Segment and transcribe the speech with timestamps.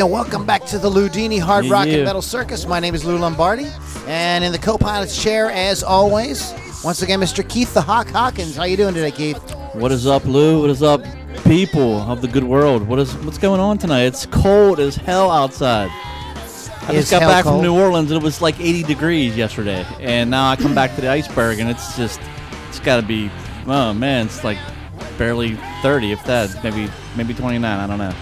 [0.00, 2.04] And welcome back to the Loudini Hard Yeah, Rock and.
[2.04, 2.66] Metal Circus.
[2.66, 3.66] My name is Lou Lombardi,
[4.06, 7.46] and in the co-pilot's chair, as always, once again, Mr.
[7.46, 8.56] Keith the Hawk Hawkins.
[8.56, 9.36] How you doing today, Keith?
[9.74, 10.62] What is up, Lou?
[10.62, 11.04] What is up,
[11.44, 12.88] people of the good world?
[12.88, 14.04] What is what's going on tonight?
[14.04, 15.90] It's cold as hell outside.
[15.92, 17.56] I just got back cold?
[17.56, 20.94] from New Orleans and it was like 80 degrees yesterday, and now I come back
[20.94, 22.22] to the iceberg and it's just
[22.70, 23.30] it's got to be
[23.66, 24.56] oh man, it's like
[25.18, 27.62] barely 30, if that, maybe maybe 29.
[27.62, 28.14] I don't know.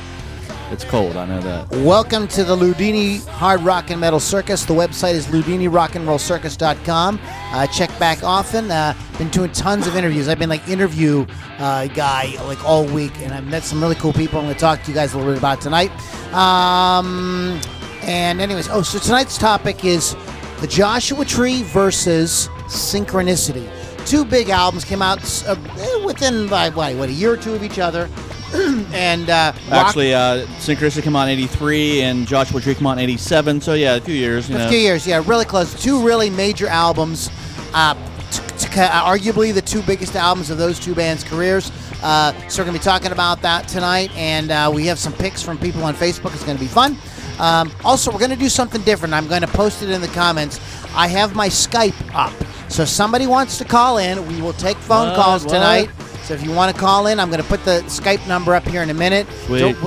[0.71, 1.17] It's cold.
[1.17, 1.71] I know that.
[1.83, 4.67] Welcome to the Loudini Hard Rock and Metal Circus.
[4.67, 7.21] The website is loudinirockandrollcircus.com.
[7.23, 8.71] Uh, check back often.
[8.71, 10.29] Uh, been doing tons of interviews.
[10.29, 11.25] I've been like interview
[11.59, 14.39] uh, guy like all week, and I've met some really cool people.
[14.39, 15.91] I'm going to talk to you guys a little bit about tonight.
[16.35, 17.59] Um,
[18.03, 20.15] and anyways, oh, so tonight's topic is
[20.61, 23.67] the Joshua Tree versus Synchronicity.
[24.07, 25.19] Two big albums came out
[25.49, 25.57] uh,
[26.05, 28.07] within like what, what a year or two of each other,
[28.93, 32.99] and uh, Actually, uh, Synchronicity came out in 83 and Joshua Tree came out in
[33.01, 34.49] 87, so yeah, a few years.
[34.49, 34.69] You A know.
[34.71, 35.75] few years, yeah, really close.
[35.81, 37.29] Two really major albums.
[37.75, 37.95] Uh,
[38.31, 41.71] t- t- arguably the two biggest albums of those two bands' careers.
[42.03, 45.13] Uh, so we're going to be talking about that tonight, and uh, we have some
[45.13, 46.33] picks from people on Facebook.
[46.33, 46.97] It's going to be fun.
[47.39, 49.15] Um, also, we're going to do something different.
[49.15, 50.59] I'm going to post it in the comments.
[50.95, 52.33] I have my Skype up,
[52.71, 55.17] so if somebody wants to call in, we will take phone What?
[55.17, 55.53] calls What?
[55.53, 55.91] tonight.
[56.29, 58.69] So if you want to call in, I'm going to put the Skype number up
[58.69, 59.27] here in a minute.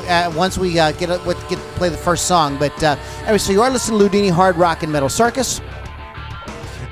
[0.08, 2.58] Uh, once we uh, get, a, get play the first song.
[2.58, 5.62] But uh, anyway, so you are listening to Loudini Hard Rock and Metal Circus.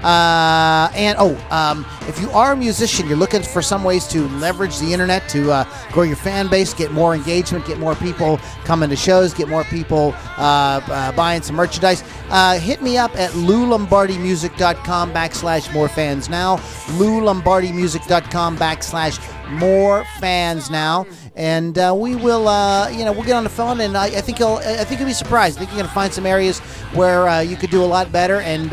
[0.04, 4.28] Uh, and oh, um, if you are a musician, you're looking for some ways to
[4.30, 8.38] leverage the internet to uh, grow your fan base, get more engagement, get more people
[8.64, 12.04] coming to shows, get more people uh, uh, buying some merchandise.
[12.30, 16.58] Uh, hit me up at loulombardimusic.com backslash more fans now.
[16.98, 19.20] loulombardimusic.com backslash
[19.52, 21.06] more fans now.
[21.36, 22.44] And uh, we will,
[22.92, 25.10] you know, we'll get on the phone, and I, I think you'll, I think you'll
[25.10, 25.58] be surprised.
[25.58, 26.60] I think you're to find some areas
[26.94, 28.70] where you could do a lot better, and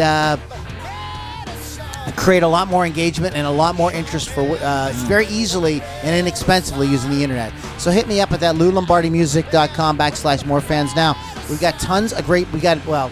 [2.13, 6.15] create a lot more engagement and a lot more interest for uh, very easily and
[6.15, 7.53] inexpensively using the internet.
[7.79, 11.17] So hit me up at that loulombardimusic.com backslash more fans now.
[11.51, 13.11] We've got tons of great, we got, well,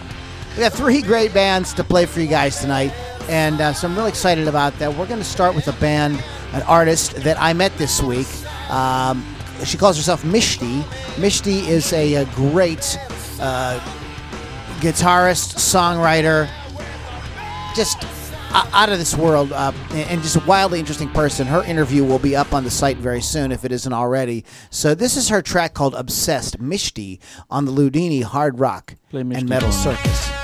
[0.55, 2.93] we got three great bands to play for you guys tonight.
[3.27, 4.93] And uh, so I'm really excited about that.
[4.93, 6.23] We're going to start with a band,
[6.53, 8.27] an artist that I met this week.
[8.69, 9.25] Um,
[9.63, 10.81] she calls herself Mishti.
[11.15, 12.97] Mishti is a, a great
[13.39, 13.79] uh,
[14.79, 16.49] guitarist, songwriter,
[17.75, 18.03] just
[18.73, 21.47] out of this world uh, and just a wildly interesting person.
[21.47, 24.45] Her interview will be up on the site very soon if it isn't already.
[24.69, 29.71] So this is her track called "Obsessed" Mishti on the Loudini Hard Rock and Metal.
[29.71, 30.34] Circus.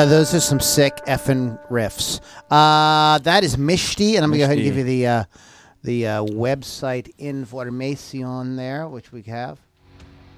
[0.00, 2.22] No, those are some sick effing riffs.
[2.50, 5.24] Uh, that is Mishti, and I'm gonna go ahead and give you the uh,
[5.82, 9.58] the uh, website information there, which we have.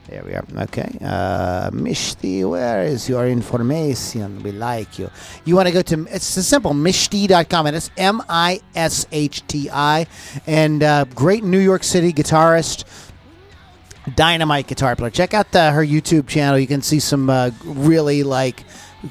[0.09, 0.44] There we are.
[0.62, 4.43] Okay, uh, Mishti, where is your information?
[4.43, 5.09] We like you.
[5.44, 9.47] You want to go to it's a simple Mishti.com, and it's M I S H
[9.47, 10.09] T I,
[10.49, 12.85] and uh, great New York City guitarist
[14.17, 15.11] dynamite guitar player.
[15.11, 16.59] Check out the, her YouTube channel.
[16.59, 18.64] You can see some uh, really like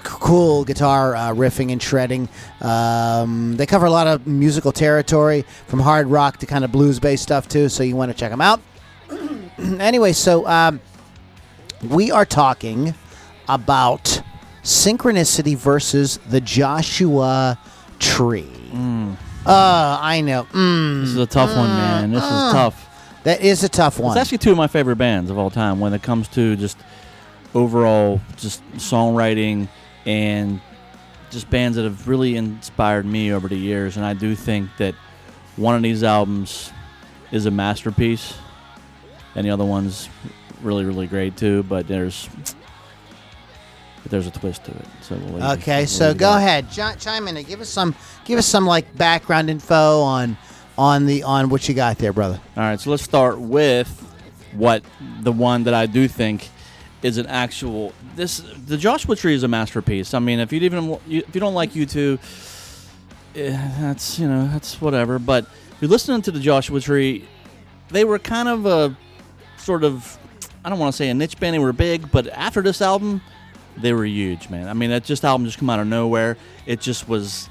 [0.03, 2.29] cool guitar uh, riffing and shredding.
[2.61, 6.99] Um, they cover a lot of musical territory from hard rock to kind of blues
[6.99, 7.69] based stuff too.
[7.69, 8.61] So you want to check them out.
[9.79, 10.79] anyway, so um,
[11.89, 12.93] we are talking
[13.49, 14.21] about
[14.63, 17.57] synchronicity versus the Joshua
[17.99, 18.47] Tree.
[19.43, 20.43] Uh, I know.
[20.51, 22.11] Mm, This is a tough one, man.
[22.11, 23.19] This is tough.
[23.23, 24.15] that is a tough one.
[24.15, 26.77] It's actually two of my favorite bands of all time when it comes to just
[27.53, 29.67] overall just songwriting
[30.05, 30.59] and
[31.29, 33.97] just bands that have really inspired me over the years.
[33.97, 34.95] And I do think that
[35.55, 36.71] one of these albums
[37.31, 38.33] is a masterpiece,
[39.35, 40.09] and the other one's
[40.61, 41.63] really, really great too.
[41.63, 42.29] But there's
[44.03, 44.85] but there's a twist to it.
[45.01, 48.47] So we'll Okay, so go ahead, Ch- chime in and give us some, give us
[48.47, 50.37] some like background info on,
[50.77, 52.39] on the on what you got there, brother.
[52.57, 53.89] All right, so let's start with
[54.53, 54.83] what
[55.21, 56.49] the one that I do think
[57.03, 60.13] is an actual this the Joshua Tree is a masterpiece.
[60.13, 62.19] I mean, if you even if you don't like U2,
[63.35, 65.19] eh, that's you know that's whatever.
[65.19, 67.27] But if you're listening to the Joshua Tree,
[67.89, 68.97] they were kind of a
[69.57, 70.17] sort of
[70.63, 71.53] I don't want to say a niche band.
[71.53, 73.21] They were big, but after this album,
[73.77, 74.67] they were huge, man.
[74.67, 76.37] I mean, that just album just come out of nowhere.
[76.65, 77.49] It just was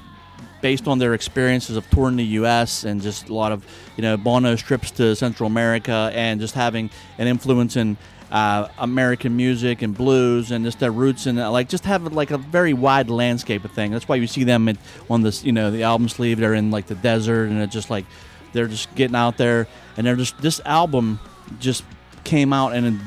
[0.61, 2.83] based on their experiences of touring the U.S.
[2.83, 3.65] and just a lot of
[3.97, 7.97] you know Bono's trips to Central America and just having an influence in
[8.31, 12.31] uh, American music and blues and just their roots and uh, like just have like
[12.31, 13.91] a very wide landscape of thing.
[13.91, 14.69] That's why you see them
[15.09, 16.39] on this you know the album sleeve.
[16.39, 18.05] They're in like the desert and it's just like
[18.53, 21.19] they're just getting out there and they're just this album
[21.59, 21.83] just
[22.23, 23.01] came out and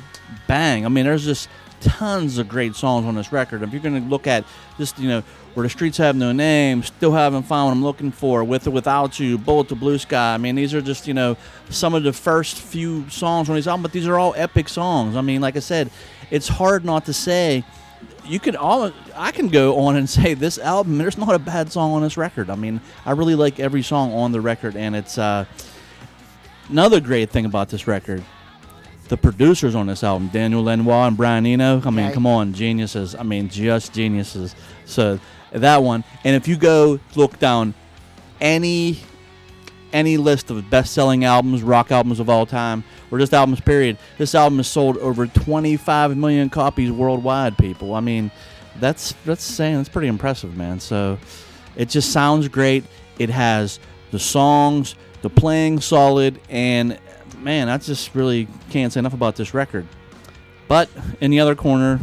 [0.46, 0.84] bang.
[0.84, 1.48] I mean, there's just
[1.84, 3.62] tons of great songs on this record.
[3.62, 4.44] If you're going to look at
[4.78, 5.22] just, you know,
[5.52, 8.70] where the streets have no name, still haven't found what I'm looking for, with or
[8.70, 10.34] without you, bullet to blue sky.
[10.34, 11.36] I mean, these are just, you know,
[11.68, 15.14] some of the first few songs on these album, but these are all epic songs.
[15.14, 15.90] I mean, like I said,
[16.30, 17.64] it's hard not to say.
[18.24, 20.96] You could all I can go on and say this album.
[20.96, 22.48] There's not a bad song on this record.
[22.48, 25.44] I mean, I really like every song on the record, and it's uh,
[26.70, 28.24] another great thing about this record
[29.08, 31.82] the producers on this album, Daniel Lanois and Brian Eno.
[31.84, 33.14] I mean, come on, geniuses.
[33.14, 34.54] I mean, just geniuses.
[34.86, 35.20] So
[35.52, 37.74] that one, and if you go look down
[38.40, 38.98] any
[39.92, 42.82] any list of best-selling albums, rock albums of all time,
[43.12, 47.56] or just albums period, this album has sold over 25 million copies worldwide.
[47.56, 48.30] People, I mean,
[48.80, 50.80] that's that's saying that's pretty impressive, man.
[50.80, 51.18] So
[51.76, 52.84] it just sounds great.
[53.18, 53.78] It has
[54.10, 56.98] the songs, the playing solid, and
[57.44, 59.86] man, I just really can't say enough about this record.
[60.66, 60.88] But
[61.20, 62.00] in the other corner,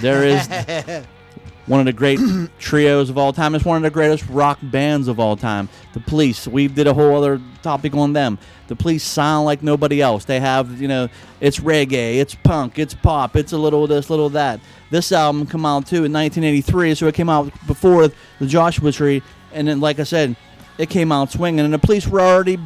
[0.00, 0.46] there is
[1.66, 2.18] one of the great
[2.58, 3.54] trios of all time.
[3.54, 5.68] It's one of the greatest rock bands of all time.
[5.92, 6.48] The Police.
[6.48, 8.38] We did a whole other topic on them.
[8.68, 10.24] The Police sound like nobody else.
[10.24, 11.08] They have, you know,
[11.40, 14.60] it's reggae, it's punk, it's pop, it's a little this, little that.
[14.90, 19.22] This album came out too in 1983, so it came out before the Joshua Tree,
[19.52, 20.36] and then, like I said,
[20.78, 22.58] it came out swinging, and the Police were already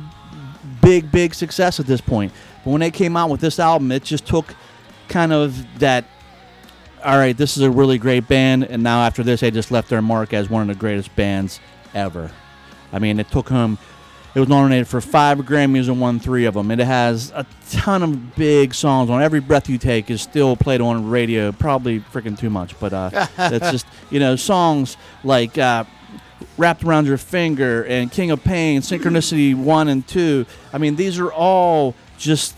[0.81, 2.33] big, big success at this point.
[2.65, 4.55] But when they came out with this album, it just took
[5.09, 6.05] kind of that.
[7.05, 9.89] All right, this is a really great band, and now after this, they just left
[9.89, 11.61] their mark as one of the greatest bands
[11.95, 12.33] ever.
[12.93, 13.79] I mean, it took him.
[14.35, 16.71] It was nominated for five Grammys and won three of them.
[16.71, 19.23] And it has a ton of big songs on.
[19.23, 21.51] Every breath you take is still played on radio.
[21.51, 25.85] Probably freaking too much, but uh, that's just you know songs like uh,
[26.57, 30.47] "Wrapped Around Your Finger" and "King of Pain," "Synchronicity" one and two.
[30.73, 32.57] I mean, these are all just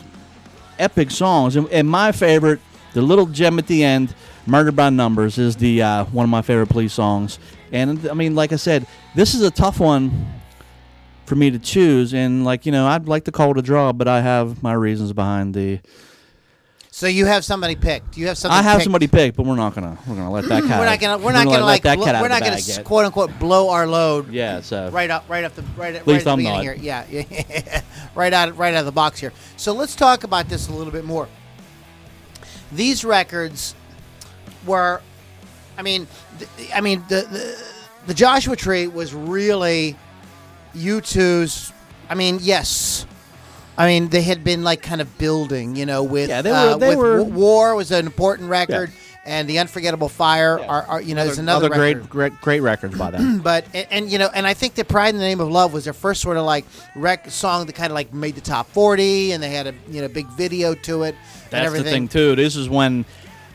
[0.79, 1.57] epic songs.
[1.57, 2.61] And, and my favorite,
[2.95, 4.15] the little gem at the end,
[4.47, 7.39] "Murder by Numbers," is the uh, one of my favorite police songs.
[7.73, 10.27] And I mean, like I said, this is a tough one
[11.27, 12.13] for me to choose.
[12.13, 14.73] And like you know, I'd like to call it a draw, but I have my
[14.73, 15.81] reasons behind the.
[16.93, 18.17] So you have somebody picked.
[18.17, 18.59] You have somebody.
[18.59, 18.85] I have picked.
[18.85, 20.79] somebody picked, but we're not gonna we're gonna let that cat.
[20.81, 21.19] We're not gonna.
[21.19, 21.83] We're we're not gonna let like.
[21.83, 24.31] that blo- we're not gonna s- quote unquote blow our load.
[24.33, 26.63] Yeah, so Right up, right up the right, at- least right at I'm the not.
[26.63, 26.75] here.
[26.75, 27.83] Yeah, yeah,
[28.17, 29.33] right out, right out of the box here.
[29.57, 31.29] So let's talk about this a little bit more.
[32.73, 33.75] These records
[34.67, 35.01] were,
[35.79, 36.07] I mean,
[36.39, 37.65] th- I mean the, the
[38.09, 39.97] the Joshua Tree was really
[40.75, 41.73] U2's.
[42.09, 43.07] I mean, yes.
[43.81, 46.57] I mean, they had been like kind of building, you know, with Yeah, they were-
[46.57, 48.91] uh, they with were- War was an important record,
[49.25, 52.11] and the Unforgettable Fire are, are you know is another other great, record.
[52.11, 53.41] great, great records by them.
[53.43, 55.73] But and, and you know, and I think that "Pride in the Name of Love"
[55.73, 56.65] was their first sort of like
[56.97, 60.01] rec- song that kind of like made the top forty, and they had a you
[60.03, 61.17] know big video to it and
[61.51, 61.93] That's the everything.
[61.93, 62.37] thing too.
[62.37, 63.05] This is when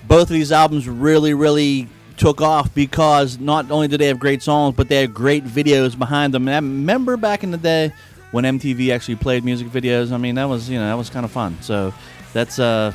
[0.08, 4.41] both of these albums really, really took off because not only did they have great
[4.41, 6.48] songs, but they had great videos behind them.
[6.48, 7.91] And I remember back in the day
[8.36, 10.12] when MTV actually played music videos.
[10.12, 11.58] I mean, that was you know that was kind of fun.
[11.62, 11.94] So
[12.34, 12.92] that's uh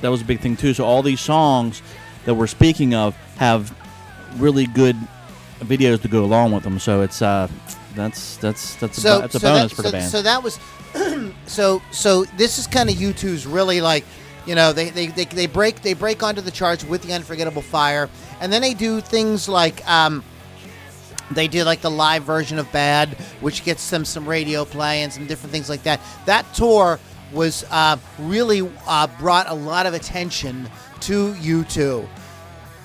[0.00, 0.72] that was a big thing too.
[0.72, 1.82] So all these songs
[2.24, 3.76] that we're speaking of have
[4.38, 4.96] really good
[5.60, 6.78] videos to go along with them.
[6.78, 7.48] So it's uh
[7.94, 10.10] that's that's that's a, so bo- that's a so bonus that, for the band.
[10.10, 10.58] So that was
[11.46, 14.06] so so this is kind of U2's really like
[14.46, 17.60] you know they, they, they, they break they break onto the charts with the unforgettable
[17.60, 18.08] fire
[18.40, 20.24] and then they do things like um,
[21.34, 23.08] they did like the live version of bad
[23.40, 26.98] which gets them some radio play and some different things like that that tour
[27.32, 30.68] was uh, really uh, brought a lot of attention
[31.00, 32.06] to U2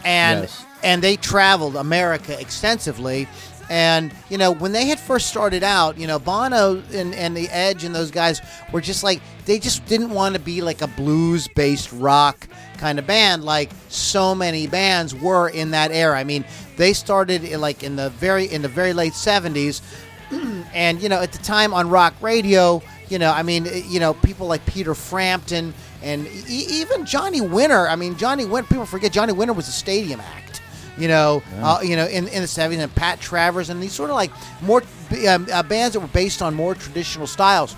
[0.05, 0.65] and Yes.
[0.83, 3.27] and they traveled America extensively.
[3.69, 7.49] And you know, when they had first started out, you know, Bono and, and the
[7.49, 10.87] Edge and those guys were just like they just didn't want to be like a
[10.87, 12.47] blues-based rock
[12.77, 16.17] kind of band like so many bands were in that era.
[16.17, 16.45] I mean,
[16.77, 19.81] they started in, like in the very in the very late '70s,
[20.73, 23.99] and you know, at the time on rock radio, you know, I mean, eh, you
[23.99, 27.87] know, people like Peter Frampton and e- even Johnny Winter.
[27.87, 28.67] I mean, Johnny Winter.
[28.69, 30.61] People forget Johnny Winter was a stadium act.
[30.97, 34.09] You know, uh, you know, in in the '70s, and Pat Travers, and these sort
[34.09, 34.81] of like more
[35.27, 37.75] um, uh, bands that were based on more traditional styles.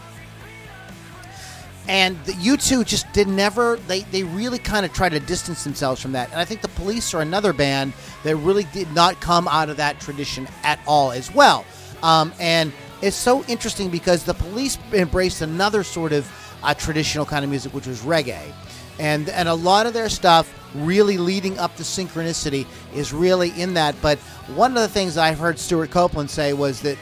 [1.90, 6.00] And the U2 just did never, they, they really kind of tried to distance themselves
[6.00, 6.30] from that.
[6.30, 9.78] And I think the police are another band that really did not come out of
[9.78, 11.66] that tradition at all as well.
[12.04, 12.72] Um, and
[13.02, 17.74] it's so interesting because the police embraced another sort of uh, traditional kind of music,
[17.74, 18.54] which was reggae.
[19.00, 23.74] And, and a lot of their stuff really leading up to synchronicity is really in
[23.76, 23.96] that.
[24.02, 24.20] But
[24.56, 26.98] one of the things I've heard Stewart Copeland say was that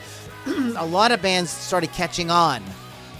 [0.77, 2.63] a lot of bands started catching on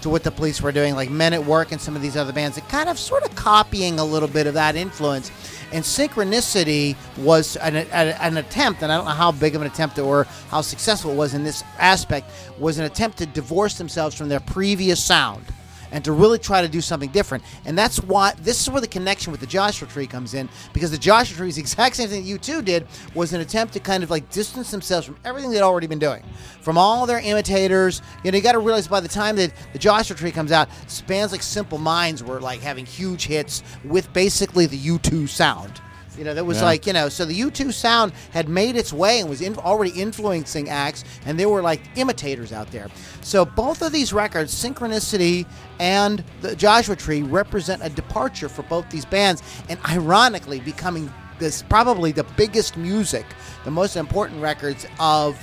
[0.00, 2.32] to what the police were doing, like Men at Work and some of these other
[2.32, 5.30] bands, that kind of sort of copying a little bit of that influence.
[5.72, 9.66] And Synchronicity was an, an, an attempt, and I don't know how big of an
[9.66, 14.14] attempt or how successful it was in this aspect, was an attempt to divorce themselves
[14.14, 15.44] from their previous sound
[15.92, 17.44] and to really try to do something different.
[17.64, 20.90] And that's why this is where the connection with the Joshua Tree comes in, because
[20.90, 23.80] the Joshua Tree is the exact same thing that U2 did, was an attempt to
[23.80, 26.22] kind of like distance themselves from everything they'd already been doing,
[26.60, 28.02] from all their imitators.
[28.24, 30.68] You know, you got to realize by the time that the Joshua Tree comes out,
[31.06, 35.80] bands like Simple Minds were like having huge hits with basically the U2 sound.
[36.18, 36.64] You know, that was Yeah.
[36.64, 39.92] like, you know, so the U2 sound had made its way and was in, already
[39.92, 42.88] influencing acts, and there were like imitators out there.
[43.22, 45.46] So both of these records, Synchronicity
[45.78, 51.62] and the Joshua Tree, represent a departure for both these bands, and ironically becoming this
[51.62, 53.24] probably the biggest music,
[53.64, 55.38] the most important records of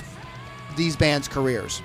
[0.76, 1.80] these bands' careers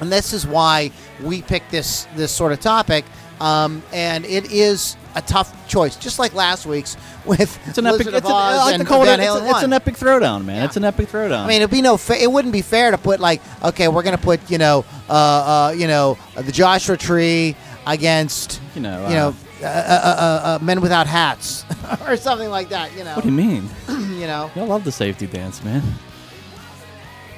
[0.00, 0.90] and this is why
[1.22, 3.04] we picked this this sort of topic.
[3.40, 8.06] Um, and it is a tough choice, just like last week's with It's an epic.
[8.06, 9.06] It's, an, I like and call it.
[9.06, 10.56] Van It's, Halen a- it's an epic throwdown, man.
[10.56, 10.64] Yeah.
[10.64, 11.44] It's an epic throwdown.
[11.44, 11.96] I mean, it'd be no.
[11.96, 15.12] Fa- it wouldn't be fair to put like, okay, we're gonna put you know, uh,
[15.12, 17.56] uh, you know, uh, the Joshua Tree
[17.86, 21.64] against You know, you uh, know, uh, uh, uh, uh, Men Without Hats
[22.06, 22.96] or something like that.
[22.96, 23.68] You know, what do you mean?
[23.88, 24.50] you know.
[24.54, 25.82] Y'all love the safety dance, man.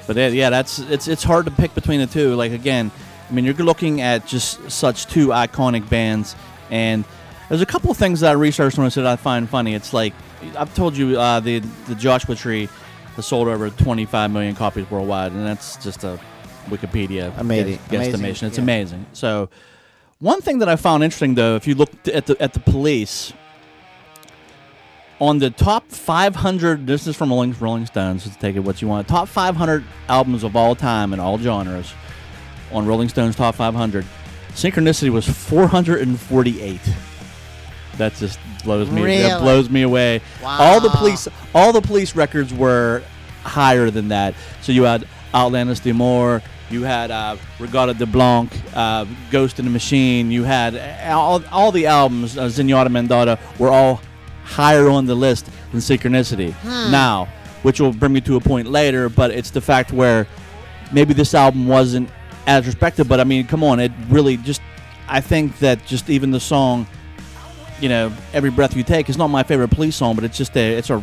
[0.06, 2.34] But yeah, yeah, that's it's it's hard to pick between the two.
[2.34, 2.90] Like again,
[3.28, 6.34] I mean, you're looking at just such two iconic bands,
[6.68, 7.04] and
[7.50, 9.74] there's a couple of things that I researched when I said I find funny.
[9.74, 10.14] It's like
[10.56, 12.68] I've told you uh, the the Joshua Tree
[13.16, 16.18] has sold over 25 million copies worldwide, and that's just a
[16.68, 17.80] Wikipedia Amazing.
[17.90, 18.48] guess- Amazing.
[18.48, 18.62] It's yeah.
[18.62, 19.06] amazing.
[19.14, 19.48] So,
[20.20, 23.32] one thing that I found interesting, though, if you look at the at the police,
[25.18, 28.88] on the top 500 this is from rolling, rolling stones so take it what you
[28.88, 31.92] want top 500 albums of all time in all genres
[32.72, 34.06] on rolling stones top 500
[34.52, 36.80] synchronicity was 448
[37.98, 39.22] that just blows me Really?
[39.22, 43.02] that blows me away all the police all the police records were
[43.42, 49.04] higher than that so you had Outlandos d'Amour you had uh, Regatta de Blanc, uh,
[49.32, 50.30] Ghost in the Machine.
[50.30, 54.00] You had uh, all, all the albums, uh, Zenyatta Mondatta, were all
[54.44, 56.54] higher on the list than Synchronicity.
[56.64, 57.26] Now,
[57.62, 60.28] which will bring me to a point later, but it's the fact where
[60.92, 62.08] maybe this album wasn't
[62.46, 64.62] as respected, but I mean, come on, it really just.
[65.08, 66.86] I think that just even the song,
[67.80, 70.56] you know, "Every Breath You Take" is not my favorite police song, but it's just
[70.56, 71.02] a it's a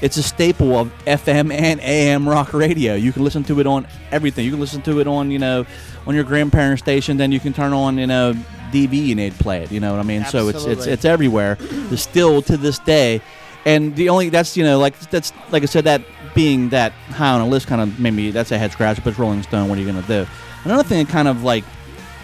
[0.00, 2.94] it's a staple of FM and AM rock radio.
[2.94, 4.44] You can listen to it on everything.
[4.44, 5.66] You can listen to it on you know
[6.06, 7.16] on your grandparents' station.
[7.16, 8.34] Then you can turn on you know
[8.72, 9.72] DV and they'd play it.
[9.72, 10.24] You know what I mean?
[10.26, 11.56] So it's it's it's everywhere.
[11.60, 13.20] There's still to this day,
[13.64, 16.02] and the only that's you know like that's like I said that
[16.34, 19.18] being that high on a list kind of maybe that's a head scratch, but it's
[19.18, 19.68] Rolling Stone.
[19.68, 20.26] What are you gonna do?
[20.64, 21.64] Another thing that kind of like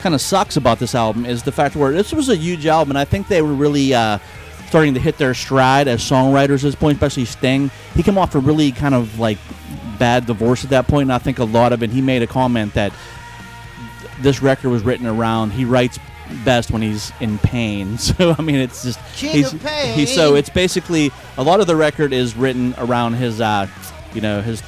[0.00, 2.90] kind of sucks about this album is the fact where this was a huge album,
[2.90, 4.18] and I think they were really uh,
[4.68, 7.70] starting to hit their stride as songwriters at this point, especially Sting.
[7.94, 9.38] He came off a really kind of like
[9.98, 11.90] bad divorce at that point, and I think a lot of it.
[11.90, 12.92] He made a comment that
[14.20, 15.50] this record was written around.
[15.50, 15.98] He writes
[16.44, 17.98] best when he's in pain.
[17.98, 19.52] So I mean, it's just King he's,
[19.94, 23.66] he's so it's basically a lot of the record is written around his uh,
[24.14, 24.62] you know his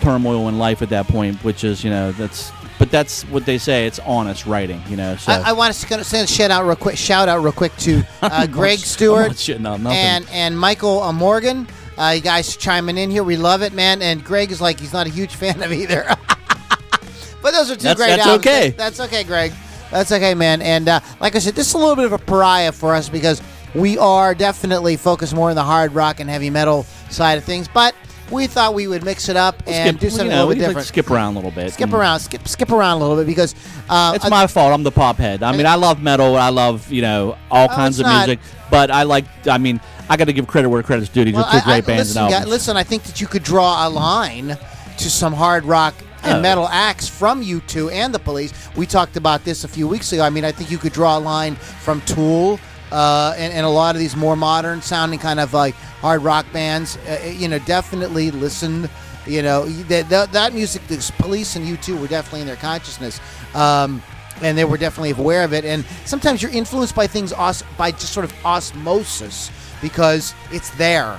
[0.00, 3.58] turmoil in life at that point, which is you know that's but that's what they
[3.58, 3.86] say.
[3.86, 5.16] It's honest writing, you know.
[5.16, 6.96] So I, I want to send a shout out real quick.
[6.96, 9.98] Shout out real quick to uh, Greg Stewart not shitting on nothing.
[9.98, 11.66] and and Michael uh, Morgan.
[11.96, 13.24] Uh, you guys chiming in here.
[13.24, 14.02] We love it, man.
[14.02, 16.06] And Greg is like he's not a huge fan of either.
[17.42, 18.46] but those are two That's- great that's albums.
[18.46, 18.70] okay.
[18.70, 19.52] That's okay, Greg.
[19.90, 20.62] That's okay, man.
[20.62, 23.08] And uh, like I said, this is a little bit of a pariah for us
[23.08, 23.42] because
[23.74, 27.68] we are definitely focused more on the hard rock and heavy metal side of things.
[27.68, 27.94] But
[28.30, 30.58] we thought we would mix it up and skip, do something you a little bit
[30.58, 30.88] we like different.
[30.88, 31.72] skip around a little bit.
[31.72, 33.54] skip around, skip skip around a little bit because
[33.88, 34.72] uh, It's uh, my fault.
[34.72, 35.42] I'm the pop head.
[35.42, 36.36] I mean, I love metal.
[36.36, 38.40] I love you know all kinds of not- music.
[38.70, 39.24] But I like.
[39.48, 41.24] I mean, I got to give credit where credit's due.
[41.24, 42.50] These Well, two I- great I- bands listen, and albums.
[42.50, 44.58] listen, I think that you could draw a line
[44.98, 46.40] to some hard rock and Oh.
[46.42, 48.52] metal acts from U2 and the police.
[48.76, 50.22] We talked about this a few weeks ago.
[50.22, 52.58] I mean, I think you could draw a line from Tool
[52.90, 56.46] uh, and, and a lot of these more modern sounding kind of like hard rock
[56.52, 56.96] bands.
[56.98, 58.88] Uh, you know, definitely listen.
[59.26, 63.20] You know, that, that, that music, the police and U2 were definitely in their consciousness.
[63.54, 64.02] Um,
[64.40, 65.64] and they were definitely aware of it.
[65.64, 69.50] And sometimes you're influenced by things os- by just sort of osmosis
[69.82, 71.18] because it's there.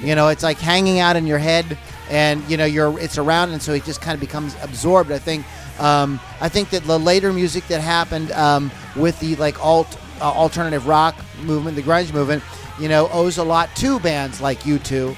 [0.00, 1.78] You know, it's like hanging out in your head,
[2.10, 5.10] and you know, you're it's around, and so it just kind of becomes absorbed.
[5.10, 5.46] I think,
[5.80, 10.24] um, I think that the later music that happened um, with the like alt uh,
[10.24, 12.42] alternative rock movement, the grunge movement,
[12.80, 15.14] you know, owes a lot to bands like U2,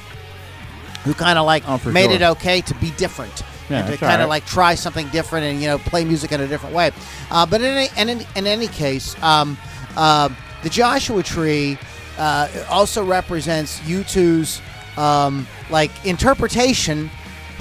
[1.04, 2.12] who kind of like Oh, made sure.
[2.14, 3.42] it okay to be different.
[3.70, 4.28] Yeah, and to kind of alright.
[4.28, 6.90] like try something different and you know play music in a different way.
[7.30, 9.58] Uh, but in any, in, any- in any case, um,
[9.96, 10.30] uh,
[10.62, 11.76] the Joshua Tree
[12.16, 14.62] uh, also represents U2's
[14.96, 17.10] um, like interpretation,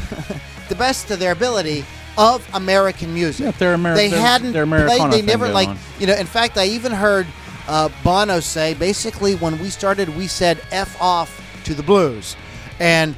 [0.70, 1.84] the best of their ability
[2.18, 3.46] of American music.
[3.46, 5.12] Yeah, they're Ameri- They hadn't they're played.
[5.12, 5.78] They never like on.
[6.00, 6.16] you know.
[6.16, 7.28] In fact, I even heard
[7.68, 12.36] uh, Bono say basically when we started, we said "f off" to the blues,
[12.80, 13.16] and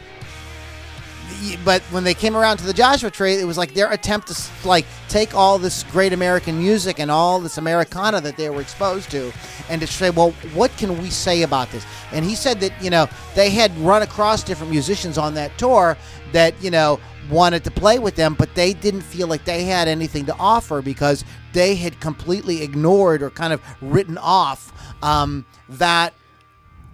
[1.63, 4.67] but when they came around to the Joshua Tree, it was like their attempt to
[4.67, 9.09] like take all this great American music and all this Americana that they were exposed
[9.11, 9.31] to,
[9.69, 11.85] and to say, well, what can we say about this?
[12.11, 15.97] And he said that you know they had run across different musicians on that tour
[16.33, 19.87] that you know wanted to play with them, but they didn't feel like they had
[19.87, 24.71] anything to offer because they had completely ignored or kind of written off
[25.03, 26.13] um, that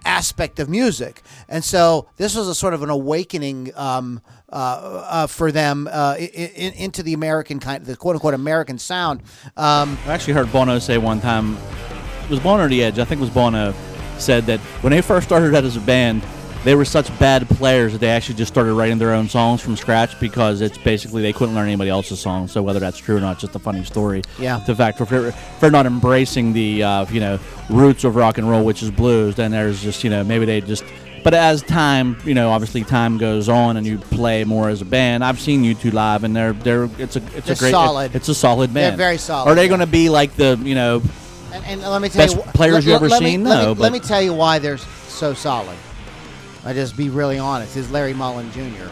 [0.04, 1.22] aspect of music.
[1.48, 4.20] And so this was a sort of an awakening um,
[4.52, 8.78] uh, uh, for them uh, i- i- into the American kind, the quote unquote American
[8.78, 9.20] sound.
[9.56, 11.56] Um, I actually heard Bono say one time,
[12.24, 13.74] it was Bono or The Edge, I think it was Bono,
[14.18, 16.22] said that when they first started out as a band,
[16.66, 19.76] they were such bad players that they actually just started writing their own songs from
[19.76, 22.50] scratch because it's basically they couldn't learn anybody else's songs.
[22.50, 24.22] So whether that's true or not, it's just a funny story.
[24.36, 24.58] Yeah.
[24.58, 27.38] The fact for for not embracing the uh, you know
[27.70, 30.60] roots of rock and roll, which is blues, then there's just you know maybe they
[30.60, 30.84] just.
[31.22, 34.84] But as time, you know, obviously time goes on and you play more as a
[34.84, 35.24] band.
[35.24, 38.14] I've seen U2 live, and they're they're it's a it's They're a great solid.
[38.14, 39.68] it's a solid They're very solid, Are they yeah.
[39.68, 41.00] going to be like the you know
[41.52, 43.44] and, and let me tell Best you, players you ever let me- seen?
[43.44, 45.76] Let, No, me, let me tell you why they're so solid.
[46.66, 47.76] I just be really honest.
[47.76, 48.90] Is Larry Mullen Jr.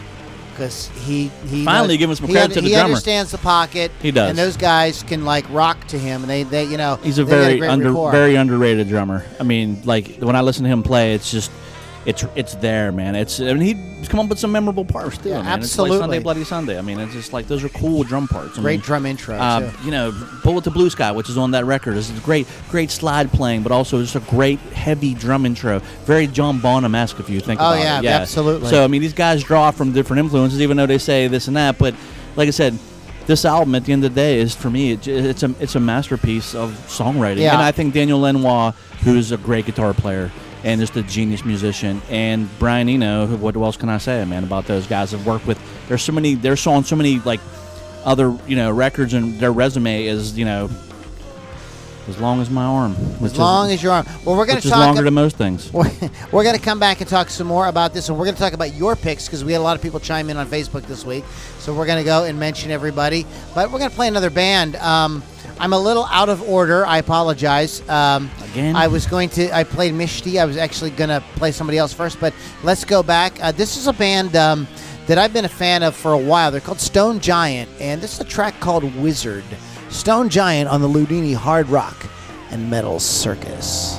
[0.51, 2.85] Because he he Finally knows- give him some he credit to the he drummer.
[2.85, 3.91] understands the pocket.
[4.01, 4.29] He does.
[4.29, 7.25] and those guys can like rock to him, and they they you know He's a
[7.25, 8.11] very great under rapport.
[8.13, 9.25] very underrated drummer.
[9.39, 11.51] I mean, like when I listen to him play, it's just
[12.05, 13.15] it's it's there, man.
[13.15, 15.29] It's I mean he's come up with some memorable parts too.
[15.29, 15.97] Yeah, I mean, It's absolutely.
[15.97, 16.77] like Sunday Bloody Sunday.
[16.77, 18.57] I mean, it's just like those are cool drum parts.
[18.57, 19.35] I great mean, drum intro.
[19.35, 20.13] uh, you know,
[20.43, 23.71] Bullet to Blue Sky, which is on that record, is great, great slide playing, but
[23.71, 25.79] also just a great heavy drum intro.
[26.05, 28.03] Very John Bonham-esque, if you think Oh, about yeah, it.
[28.03, 28.69] Yeah, absolutely.
[28.69, 31.57] So I mean, these guys draw from different influences, even though they say this and
[31.57, 31.77] that.
[31.79, 31.95] But
[32.35, 32.77] like I said,
[33.25, 35.73] this album at the end of the day is for me, it, it's a it's
[35.73, 37.53] a masterpiece of songwriting, Yeah.
[37.53, 40.31] and I think Daniel Lanois, who's a great guitar player.
[40.65, 43.27] And just a genius musician, and Brian Eno.
[43.27, 45.13] who- What else can I say, man, about those guys?
[45.13, 45.59] I've worked with.
[45.87, 46.33] There's so many.
[46.33, 47.39] They're so on so many like
[48.03, 50.69] other you know records and their resume is you know
[52.07, 54.05] as long as my arm as long is, as your arm.
[54.23, 54.79] Well, we're going to is talk.
[54.79, 55.89] longer than most things we're,
[56.31, 58.41] we're going to come back and talk some more about this, and we're going to
[58.41, 60.83] talk about your picks because we had a lot of people chime in on Facebook
[60.87, 61.23] this week.
[61.59, 63.25] So we're going to go and mention everybody,
[63.55, 64.75] but we're going to play another band.
[64.77, 65.23] Um,
[65.59, 66.85] I'm a little out of order.
[66.85, 67.87] I apologize.
[67.89, 68.75] Um, Again?
[68.75, 69.55] I was going to.
[69.55, 70.39] I played Mishti.
[70.39, 73.41] I was actually going to play somebody else first, but let's go back.
[73.41, 74.67] Uh, this is a band um,
[75.07, 76.51] that I've been a fan of for a while.
[76.51, 79.45] They're called Stone Giant, and this is a track called Wizard.
[79.89, 82.05] Stone Giant on the Loudini Hard Rock
[82.51, 83.97] and Metal Circus.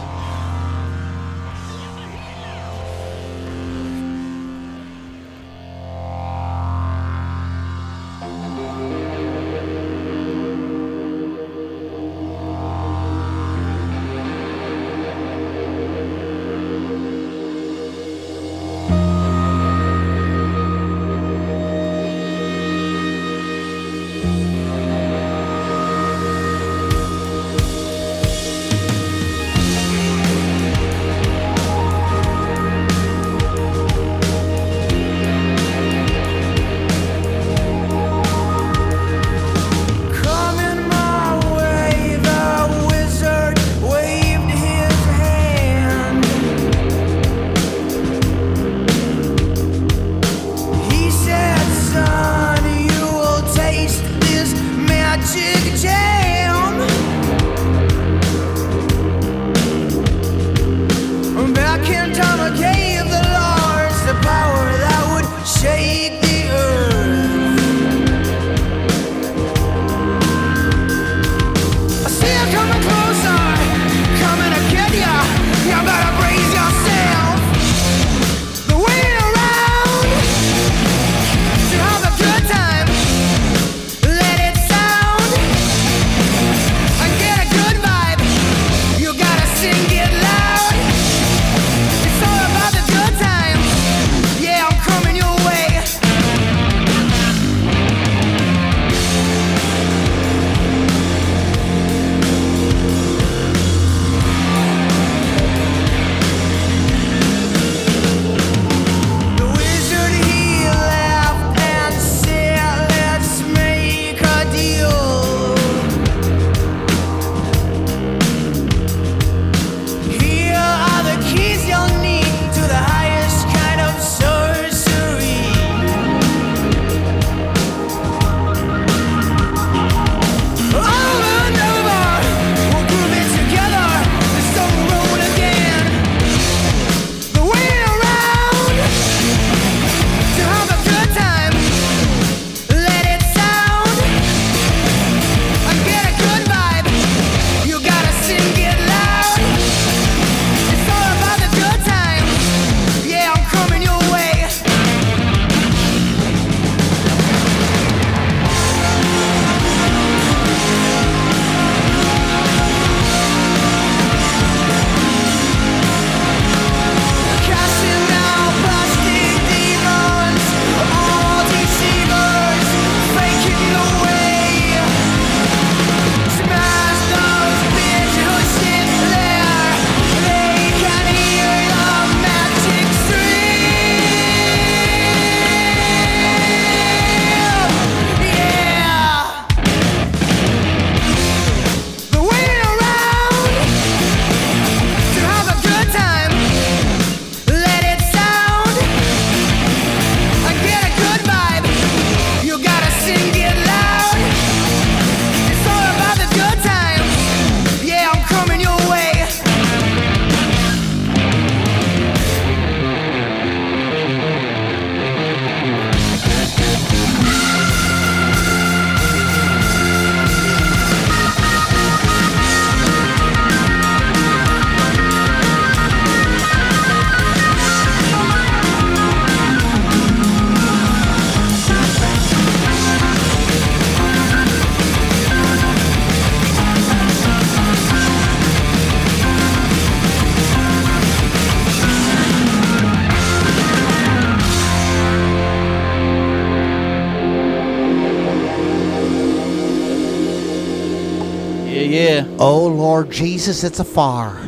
[253.46, 254.30] Jesus, it's a far.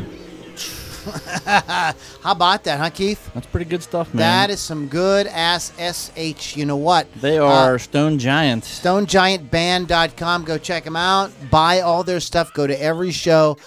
[2.21, 3.31] How about that, huh, Keith?
[3.33, 4.17] That's pretty good stuff, man.
[4.19, 6.57] That is some good ass sh.
[6.57, 7.07] You know what?
[7.21, 8.81] They Uh, are Stone Giants.
[8.81, 10.43] StoneGiantBand.com.
[10.43, 11.31] Go check them out.
[11.49, 12.53] Buy all their stuff.
[12.53, 13.57] Go to every show.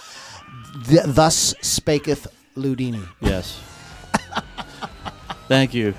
[0.87, 3.03] Th- thus spaketh Loudini.
[3.19, 3.59] Yes.
[5.47, 5.95] Thank you.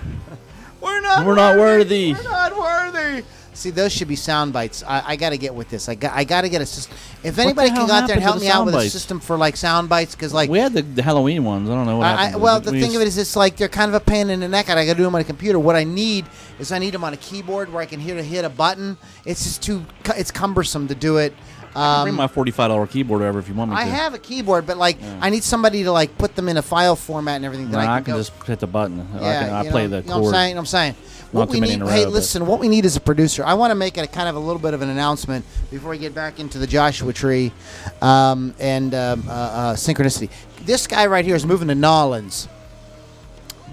[0.81, 1.27] We're not.
[1.27, 2.13] We're not worthy.
[2.15, 3.25] We're not worthy.
[3.55, 4.83] See, those should be sound bites.
[4.83, 5.89] I, I got to get with this.
[5.89, 6.97] I got I got to get a system.
[7.23, 9.57] If anybody can go out there and help me out with a system for like
[9.57, 11.71] sound bites, because like we had the, the Halloween ones.
[11.71, 13.37] I don't know what I, I, well, We- the we thing of it is, it's
[13.37, 15.15] like they're kind of a pain in the neck, and I got to do them
[15.15, 15.59] on a computer.
[15.61, 16.27] What I need
[16.59, 18.99] is I need them on a keyboard where I can hit a hit a button.
[19.25, 19.85] It's just too
[20.17, 21.33] it's cumbersome to do it.
[21.77, 23.83] Um, bring my forty-five dollar keyboard over if you want me to.
[23.83, 26.63] I have a keyboard, but like I need somebody to like put them in a
[26.63, 29.01] file format and everything that No, I can, I can just hit the button.
[29.15, 30.59] I, yeah, can, I play know, the you know what I'm saying?
[30.59, 30.95] I'm saying.
[31.33, 32.47] Not What we need, hey, row, but- listen.
[32.47, 33.45] What we need is a producer.
[33.45, 35.91] I want to make it a kind of a little bit of an announcement before
[35.91, 37.51] we get back into the Joshua Tree
[38.01, 40.31] um, and um, uh, uh, synchronicity.
[40.65, 42.49] This guy right here is moving to Nolans.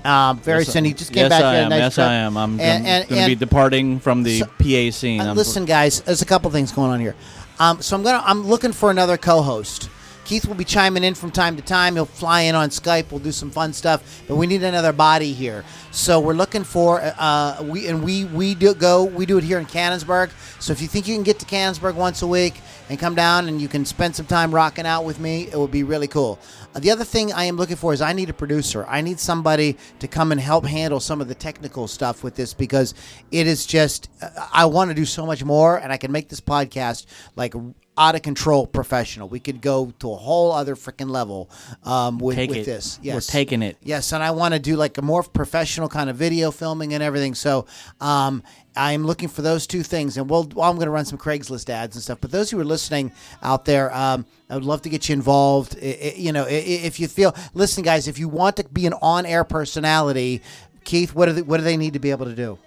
[0.04, 0.86] Um, very Yes, soon.
[0.86, 1.64] He just came yes, back I here.
[1.66, 1.70] am.
[1.70, 2.08] Nice yes, trip.
[2.08, 2.36] I am.
[2.38, 5.22] I'm, And- and- going to be departing from the So- PA scene.
[5.22, 7.16] Uh, listen, guys, there's a couple things going on here.
[7.62, 9.88] Um, so I'm gonna I'm looking for another co-host.
[10.32, 11.96] Keith will be chiming in from time to time.
[11.96, 13.12] He'll fly in on Skype.
[13.12, 15.66] We'll do some fun stuff, but we need another body here.
[15.92, 19.60] So we're looking for uh, we and we we do go we do it here
[19.60, 20.32] in Canonsburg.
[20.62, 23.50] So if you think you can get to Canonsburg once a week and come down
[23.50, 26.40] and you can spend some time rocking out with me, it would be really cool.
[26.74, 28.86] Uh, the other thing I am looking for is I need a producer.
[28.88, 32.54] I need somebody to come and help handle some of the technical stuff with this
[32.54, 32.94] because
[33.32, 36.30] it is just uh, I want to do so much more and I can make
[36.30, 37.54] this podcast like
[37.98, 39.28] out of control professional.
[39.28, 41.50] We could go to a whole other freaking level
[41.84, 42.66] um, with, Take with it.
[42.66, 42.98] this.
[43.00, 43.78] We're Yes, taking it.
[43.84, 47.04] Yes, and I want to do like a more professional kind of video filming and
[47.04, 47.36] everything.
[47.36, 47.66] So
[48.00, 48.44] um,
[48.78, 50.48] I'm looking for those two things, and we'll.
[50.56, 52.20] Well, I'm going to run some Craigslist ads and stuff.
[52.22, 53.12] But those who are listening
[53.44, 55.76] out there, um, I would love to get you involved.
[55.82, 58.64] I- I- you know, i- i- if you feel, listen, guys, if you want to
[58.70, 60.42] be an on-air personality,
[60.86, 62.58] Keith, what do they, what do they need to be able to do?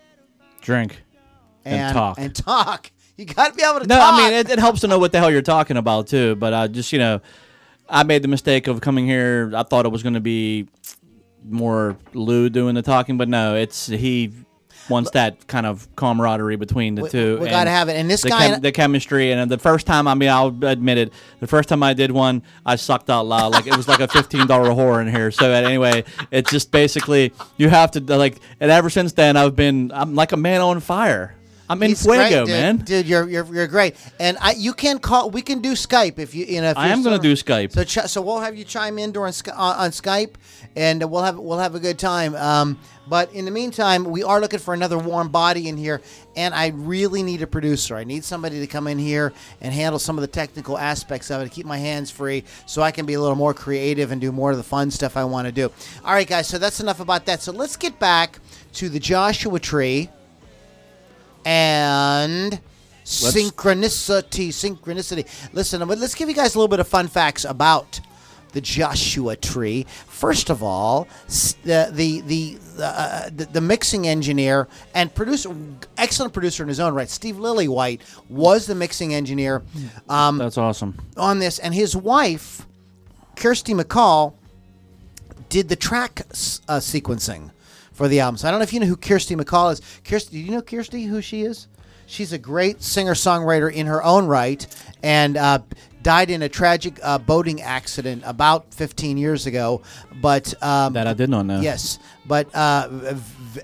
[0.61, 1.03] drink
[1.65, 2.19] and, talk.
[2.19, 2.91] and talk.
[3.17, 3.89] You got to be able to talk.
[3.89, 4.15] no, talk.
[4.15, 6.35] I mean it, it helps to know what the hell you're talking about too.
[6.35, 7.21] But I just you know,
[7.89, 9.53] I made the mistake of coming here.
[9.55, 10.67] I thought it was going to be
[11.49, 14.33] more Lou doing the talking, but no, it's he
[14.91, 17.39] wants that kind of camaraderie between the We- two.
[17.39, 17.95] we gotta have it.
[17.95, 21.13] And this the guy- the chemistry, and the first time, I mean, I'll admit it.
[21.41, 23.53] The first time I did one, I sucked out loud.
[23.53, 25.31] Like it was like a fifteen dollar whore in here.
[25.31, 28.41] So anyway, it's just basically you have to like.
[28.61, 31.35] And ever since then, I've been I'm like a man on fire.
[31.69, 32.55] I'm in He's great, fuego, dude.
[32.55, 32.77] man.
[32.79, 35.31] Dude, you're, you're you're great, and I you can call.
[35.31, 36.71] We can do Skype if you you know.
[36.71, 37.73] If I am gonna do Skype.
[37.73, 40.35] So ch- so we'll have you chime in during on, on Skype,
[40.77, 42.35] and we'll have we'll have a good time.
[42.35, 46.03] Um, but in the meantime, we are looking for another warm body in here,
[46.37, 47.97] and I really need a producer.
[47.97, 51.41] I need somebody to come in here and handle some of the technical aspects of
[51.43, 54.33] it, keep my hands free, so I can be a little more creative and do
[54.33, 55.71] more of the fun stuff I want to do.
[56.05, 56.47] All right, guys.
[56.47, 57.43] So that's enough about that.
[57.43, 58.39] So let's get back
[58.75, 60.11] to the Joshua Tree
[61.45, 62.61] and
[63.05, 64.49] synchronicity.
[64.49, 65.27] Synchronicity.
[65.53, 68.01] Listen, let's give you guys a little bit of fun facts about
[68.53, 69.85] the Joshua Tree.
[70.07, 71.07] First of all,
[71.65, 75.55] the the the uh, the, the mixing engineer and producer,
[75.99, 79.63] excellent producer in his own right, Steve Lillywhite was the mixing engineer
[80.09, 80.99] um, That's awesome.
[81.17, 82.67] on this, and his wife,
[83.37, 84.35] Kirsty MacColl,
[85.49, 86.23] did the track
[86.69, 87.51] uh, sequencing
[87.95, 88.37] for the album.
[88.37, 89.81] So I don't know if you know who Kirsty MacColl is.
[90.05, 91.05] Kirsty, do you know Kirsty?
[91.05, 91.69] Who she is?
[92.07, 94.67] She's a great singer songwriter in her own right,
[95.03, 95.61] and uh,
[96.03, 99.81] died in a tragic uh, boating accident about 15 years ago.
[100.21, 101.61] But um, That I did not know.
[101.63, 103.61] Yes, but uh, v-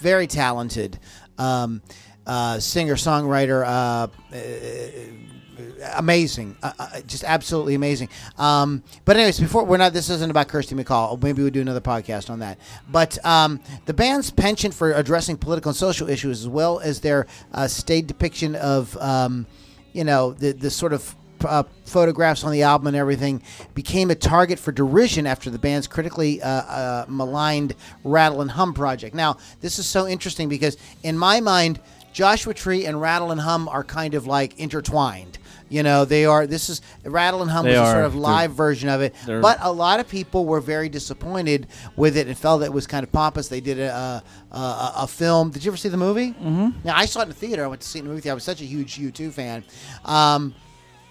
[0.00, 0.98] very talented
[1.38, 1.82] um,
[2.26, 3.64] uh, singer songwriter.
[5.96, 8.08] Amazing, uh, uh, just absolutely amazing.
[8.38, 11.22] Um, but anyways, before we're not, this isn't about Kirsty MacColl.
[11.22, 12.58] Maybe we'll do another podcast on that.
[12.90, 17.26] But um, the band's penchant for addressing political and social issues, as well as their
[17.52, 19.46] uh, stage depiction of, um,
[19.92, 23.42] you know, the the sort of uh, photographs on the album and everything
[23.74, 28.74] became a target for derision after the band's critically uh, uh, maligned Rattle and Hum
[28.74, 29.14] project.
[29.14, 31.80] Now, this is so interesting because in my mind,
[32.12, 35.38] Joshua Tree and Rattle and Hum are kind of like intertwined.
[35.74, 36.46] You know, they are.
[36.46, 39.58] This is Rattle and Hum was a sort of They're- live version of it, but
[39.60, 43.02] a lot of people were very disappointed with it and felt that it was kind
[43.02, 43.48] of pompous.
[43.48, 45.50] They did a a, a, a film.
[45.50, 46.30] Did you ever see the movie?
[46.30, 46.68] Mm-hmm.
[46.84, 47.64] Now I saw it in the theater.
[47.64, 48.20] I went to see it in the movie.
[48.22, 48.34] theater.
[48.34, 49.64] I was such a huge U2 fan.
[50.04, 50.54] Um,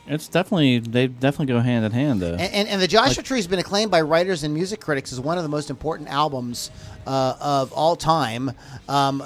[0.07, 2.33] It's definitely they definitely go hand in hand though.
[2.33, 5.19] and, and, and the Joshua Tree has been acclaimed by writers and music critics as
[5.19, 6.71] one of the most important albums
[7.07, 8.51] uh, of all time.
[8.89, 9.25] Um, uh,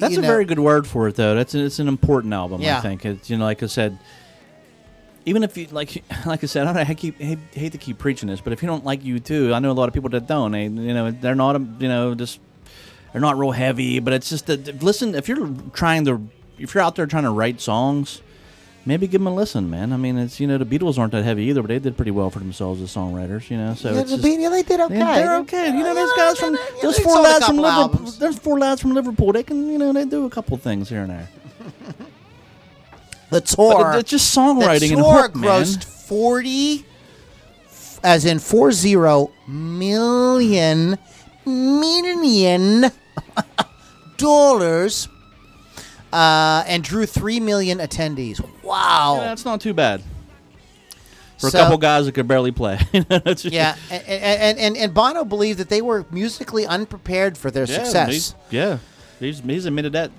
[0.00, 1.34] That's a know- very good word for it though.
[1.34, 2.60] That's it's an important album.
[2.62, 2.78] Yeah.
[2.78, 3.98] I think it's you know like I said.
[5.26, 7.98] Even if you like, like I said, I, don't, I keep hate, hate to keep
[7.98, 10.26] preaching this, but if you don't like U2, I know a lot of people that
[10.26, 10.52] don't.
[10.52, 12.40] They, you know, they're not, you know, just
[13.12, 14.00] they're not real heavy.
[14.00, 16.28] But it's just that listen, if you're trying to,
[16.58, 18.22] if you're out there trying to write songs,
[18.86, 19.92] maybe give them a listen, man.
[19.92, 22.10] I mean, it's you know the Beatles aren't that heavy either, but they did pretty
[22.10, 23.74] well for themselves as songwriters, you know.
[23.74, 24.98] So Yeah, it's the just, yeah, they did okay.
[24.98, 25.66] they're okay.
[25.66, 28.10] You know, those guys from those four lads from Liverpool.
[28.12, 29.32] There's four lads from Liverpool.
[29.32, 31.28] They can, you know, they do a couple things here and there.
[33.30, 33.84] The tour.
[33.84, 35.62] But it's just songwriting the and tour hook, man.
[35.62, 36.84] grossed forty,
[38.02, 40.98] as in four zero million
[41.46, 42.90] million
[44.16, 45.08] dollars,
[46.12, 48.44] uh, and drew three million attendees.
[48.62, 49.16] Wow.
[49.18, 50.02] Yeah, that's not too bad
[51.38, 52.78] for So- a couple guys that could barely play.
[53.08, 57.64] That's Yeah, and, and, and, and Bono believed that they were musically unprepared for their
[57.64, 58.08] yeah, success.
[58.10, 58.78] he's- Yeah,
[59.18, 60.10] he's, he's admitted that.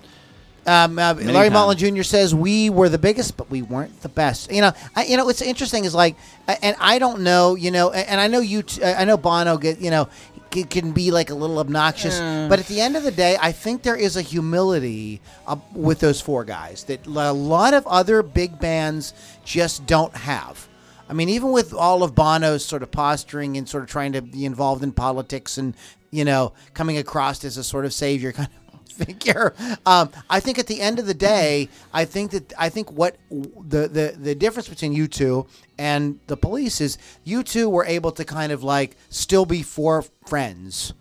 [0.68, 1.54] Um, uh, Larry times.
[1.54, 2.04] Mullen Jr.
[2.04, 4.52] says we were the biggest, but we weren't the best.
[4.52, 6.16] You know, I, you know, what's interesting is like,
[6.62, 9.58] and I don't know, you know, and, and I know you, t- I know Bono
[9.58, 10.08] get, you know,
[10.52, 13.52] can, can be like a little obnoxious, but at the end of the day, I
[13.52, 18.22] think there is a humility uh, with those four guys that a lot of other
[18.22, 20.68] big bands just don't have.
[21.10, 24.22] I mean, even with all of Bono's sort of posturing and sort of trying to
[24.22, 25.76] be involved in politics and
[26.10, 28.61] you know coming across as a sort of savior kind of
[29.06, 29.54] figure,
[29.86, 33.18] um, I think at the end of the day, I think that I think what
[33.30, 38.52] the the the difference between U2 and the police is U2 were able to kind
[38.52, 40.94] of like still be four friends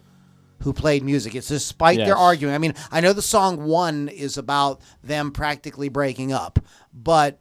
[0.62, 1.34] who played music.
[1.34, 2.54] It's despite their arguing.
[2.54, 6.58] I mean, I know the song "One" is about them practically breaking up,
[6.92, 7.40] but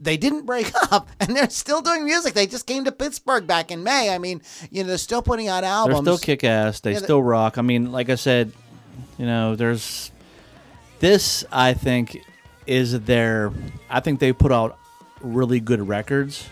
[0.00, 2.34] they didn't break up, and they're still doing music.
[2.34, 4.10] They just came to Pittsburgh back in May.
[4.14, 4.40] I mean,
[4.70, 6.04] you know, they're still putting out albums.
[6.04, 6.80] They're still kick ass.
[6.80, 7.58] They Yeah, they- still rock.
[7.58, 8.52] I mean, like I said,
[9.18, 10.10] you know, there's
[11.00, 11.44] this.
[11.52, 12.18] I think
[12.66, 13.52] is their.
[13.90, 14.78] I think they put out
[15.20, 16.48] really good records,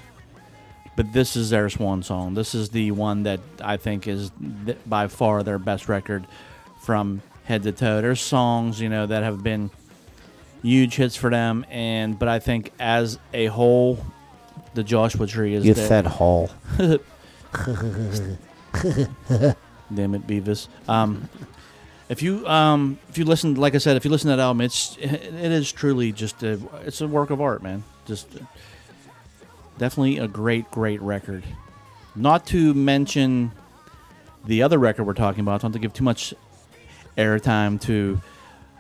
[0.97, 2.35] but this is their swan song.
[2.35, 4.31] This is the one that I think is
[4.67, 6.27] th- by far their best record
[6.83, 8.01] from head to toe.
[8.01, 9.71] There's songs, you know, that have been
[10.63, 13.99] huge hits for them, and but I think as a whole,
[14.75, 16.51] the Joshua Tree is You their- fed Hall.
[16.79, 16.99] Damn
[20.15, 20.69] it, Beavis.
[20.89, 21.29] Um,
[22.09, 24.61] if you um, if you listen, like I said, if you listen to that album,
[24.61, 27.85] it's it is truly just a it's a work of art, man.
[28.07, 28.29] Just
[29.79, 31.45] definitely a great, great record.
[32.15, 33.53] Not to mention
[34.45, 35.63] the other record we're talking about.
[35.63, 36.35] Don't to give too much
[37.17, 38.21] airtime to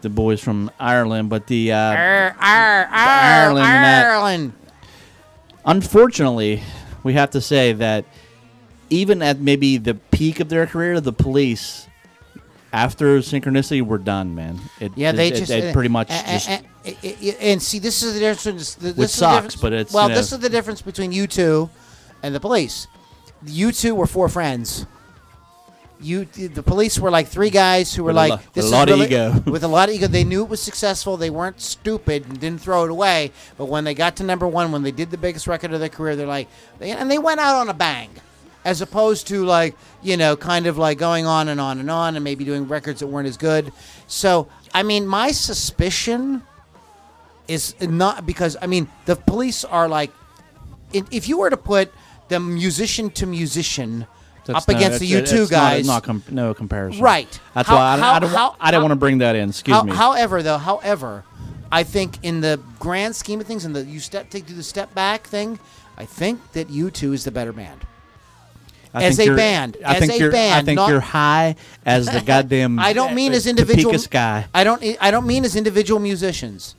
[0.03, 4.53] the boys from Ireland, but the uh, Ireland, Ireland and that- Ireland.
[5.65, 6.63] unfortunately,
[7.03, 8.05] we have to say that
[8.91, 11.87] even at maybe the peak of their career, the police,
[12.73, 14.59] after synchronicity, we're done, man.
[14.81, 17.79] It, Yeah, they it- just it uh, pretty much and, just and, and- and see,
[17.79, 18.75] this is the difference.
[18.75, 21.69] This is the sucks, but it's, well, you this is the difference between U2
[22.23, 22.87] and the police.
[23.45, 24.87] U2 were four friends.
[26.01, 28.67] You, the police were like three guys who were a like lo- this with a
[28.67, 29.43] is lot of really- ego.
[29.47, 30.09] with a lot of ego.
[30.09, 31.17] They knew it was successful.
[31.17, 33.31] They weren't stupid and didn't throw it away.
[33.57, 35.89] But when they got to number one, when they did the biggest record of their
[35.89, 36.49] career, they're like,
[36.81, 38.11] they, and they went out on a bang,
[38.65, 42.17] as opposed to like you know, kind of like going on and on and on,
[42.17, 43.73] and maybe doing records that weren't as good.
[44.07, 46.43] So I mean, my suspicion
[47.49, 50.11] is not because I mean the police are like,
[50.93, 51.93] if you were to put
[52.29, 54.07] the musician to musician
[54.45, 57.01] that's up no- against the U2 it's not- guys, not, com- no comparison.
[57.03, 57.39] Right.
[57.55, 59.37] That's How- why I, don't- how- I, don't, how- I how- want to bring that
[59.37, 59.51] in.
[59.51, 59.93] Excuse me.
[59.93, 61.25] However, though, however,
[61.71, 64.63] I think in the grand scheme of things, and the you step take do the
[64.63, 65.59] step back thing,
[65.97, 67.87] I think that U2 is the better band.
[68.95, 71.57] I as a band, I as think a you're, I band, think not- you're high
[71.87, 72.79] as the goddamn.
[72.79, 73.97] I don't mean uh, as individual.
[74.11, 74.47] Guy.
[74.53, 74.83] I don't.
[75.01, 76.75] I don't mean as individual musicians,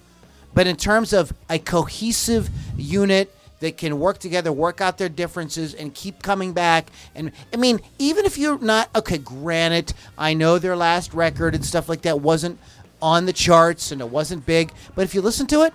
[0.53, 5.73] but in terms of a cohesive unit that can work together, work out their differences,
[5.73, 6.89] and keep coming back.
[7.15, 11.65] And I mean, even if you're not okay, granted, I know their last record and
[11.65, 12.59] stuff like that wasn't
[13.01, 15.73] on the charts and it wasn't big, but if you listen to it,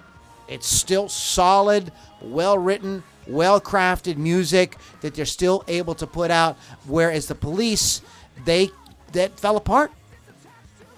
[0.48, 6.56] it's still solid, well written, well crafted music that they're still able to put out.
[6.86, 8.02] Whereas the police,
[8.44, 8.70] they
[9.12, 9.92] that fell apart.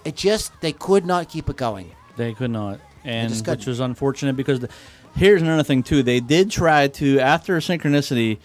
[0.03, 1.91] It just they could not keep it going.
[2.17, 4.69] They could not, and which was unfortunate because the,
[5.15, 6.03] here's another thing too.
[6.03, 8.37] They did try to after Synchronicity,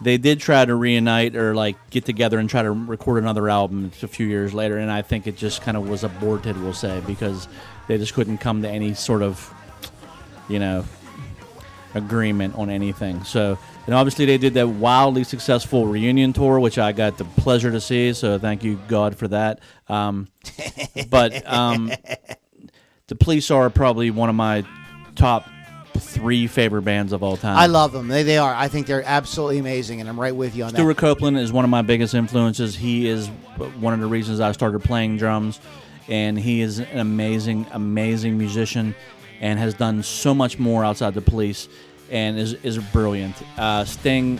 [0.00, 3.92] they did try to reunite or like get together and try to record another album
[4.02, 6.60] a few years later, and I think it just kind of was aborted.
[6.60, 7.48] We'll say because
[7.88, 9.52] they just couldn't come to any sort of,
[10.48, 10.84] you know,
[11.94, 13.24] agreement on anything.
[13.24, 17.70] So, and obviously they did that wildly successful reunion tour, which I got the pleasure
[17.70, 18.12] to see.
[18.12, 19.60] So thank you God for that.
[19.88, 20.28] Um,
[21.10, 21.92] but um,
[23.08, 24.64] the Police are probably one of my
[25.16, 25.46] top
[25.94, 27.56] three favorite bands of all time.
[27.56, 28.08] I love them.
[28.08, 28.54] They they are.
[28.54, 30.98] I think they're absolutely amazing, and I'm right with you on Stewart that.
[31.00, 32.74] Stewart Copeland is one of my biggest influences.
[32.74, 33.28] He is
[33.78, 35.60] one of the reasons I started playing drums,
[36.08, 38.94] and he is an amazing, amazing musician,
[39.42, 41.68] and has done so much more outside the police,
[42.10, 43.36] and is is brilliant.
[43.58, 44.38] Uh, Sting,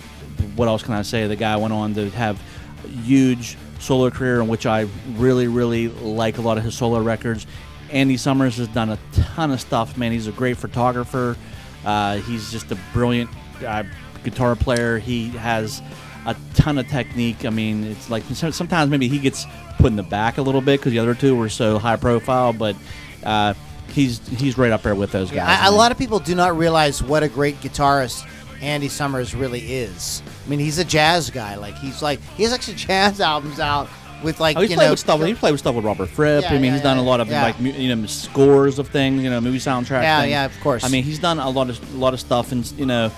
[0.57, 1.27] what else can I say?
[1.27, 2.41] The guy went on to have
[2.85, 4.87] a huge solo career, in which I
[5.17, 7.47] really, really like a lot of his solo records.
[7.91, 10.13] Andy Summers has done a ton of stuff, man.
[10.13, 11.37] He's a great photographer.
[11.85, 13.29] Uh, he's just a brilliant
[13.67, 13.83] uh,
[14.25, 14.99] guitar player.
[14.99, 15.83] He has
[16.25, 17.45] a ton of technique.
[17.45, 19.47] I mean, it's like sometimes maybe he gets
[19.79, 22.53] put in the back a little bit because the other two were so high profile,
[22.53, 22.77] but
[23.25, 23.53] uh,
[23.93, 25.61] he's he's right up there with those guys.
[25.61, 28.29] I, a lot of people do not realize what a great guitarist
[28.61, 30.23] Andy Summers really is.
[30.45, 31.57] I mean, he's a jazz guy.
[31.57, 33.89] Like he's like he has actually jazz albums out
[34.23, 35.23] with like Oh, he's you played know with stuff.
[35.23, 36.45] He played with stuff with Robert Fripp.
[36.45, 37.43] Yeah, I mean, yeah, he's done yeah, a lot of yeah.
[37.43, 39.23] like you know scores of things.
[39.23, 40.03] You know, movie soundtrack.
[40.03, 40.31] Yeah, things.
[40.31, 40.85] yeah, of course.
[40.85, 43.11] I mean, he's done a lot of a lot of stuff, and you know,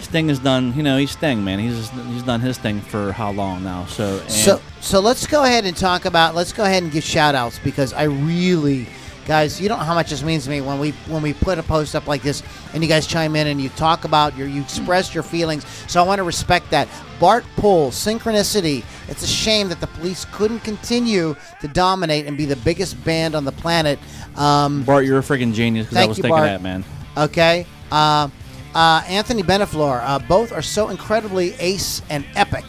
[0.00, 0.74] Sting has done.
[0.76, 1.58] You know, he's Sting, man.
[1.58, 3.86] He's he's done his thing for how long now?
[3.86, 7.04] So and So so let's go ahead and talk about let's go ahead and give
[7.04, 8.88] shout outs because I really
[9.26, 11.58] guys you don't know how much this means to me when we when we put
[11.58, 12.42] a post up like this
[12.74, 16.02] and you guys chime in and you talk about your you express your feelings so
[16.02, 20.60] I want to respect that Bart pull Synchronicity it's a shame that the police couldn't
[20.60, 23.98] continue to dominate and be the biggest band on the planet
[24.36, 26.48] um, Bart, you're a freaking genius because I was you, thinking Bart.
[26.48, 26.84] that, man.
[27.16, 27.66] Okay.
[27.90, 28.28] Uh,
[28.74, 30.00] uh, Anthony Beneflor.
[30.02, 32.64] Uh, both are so incredibly ace and epic.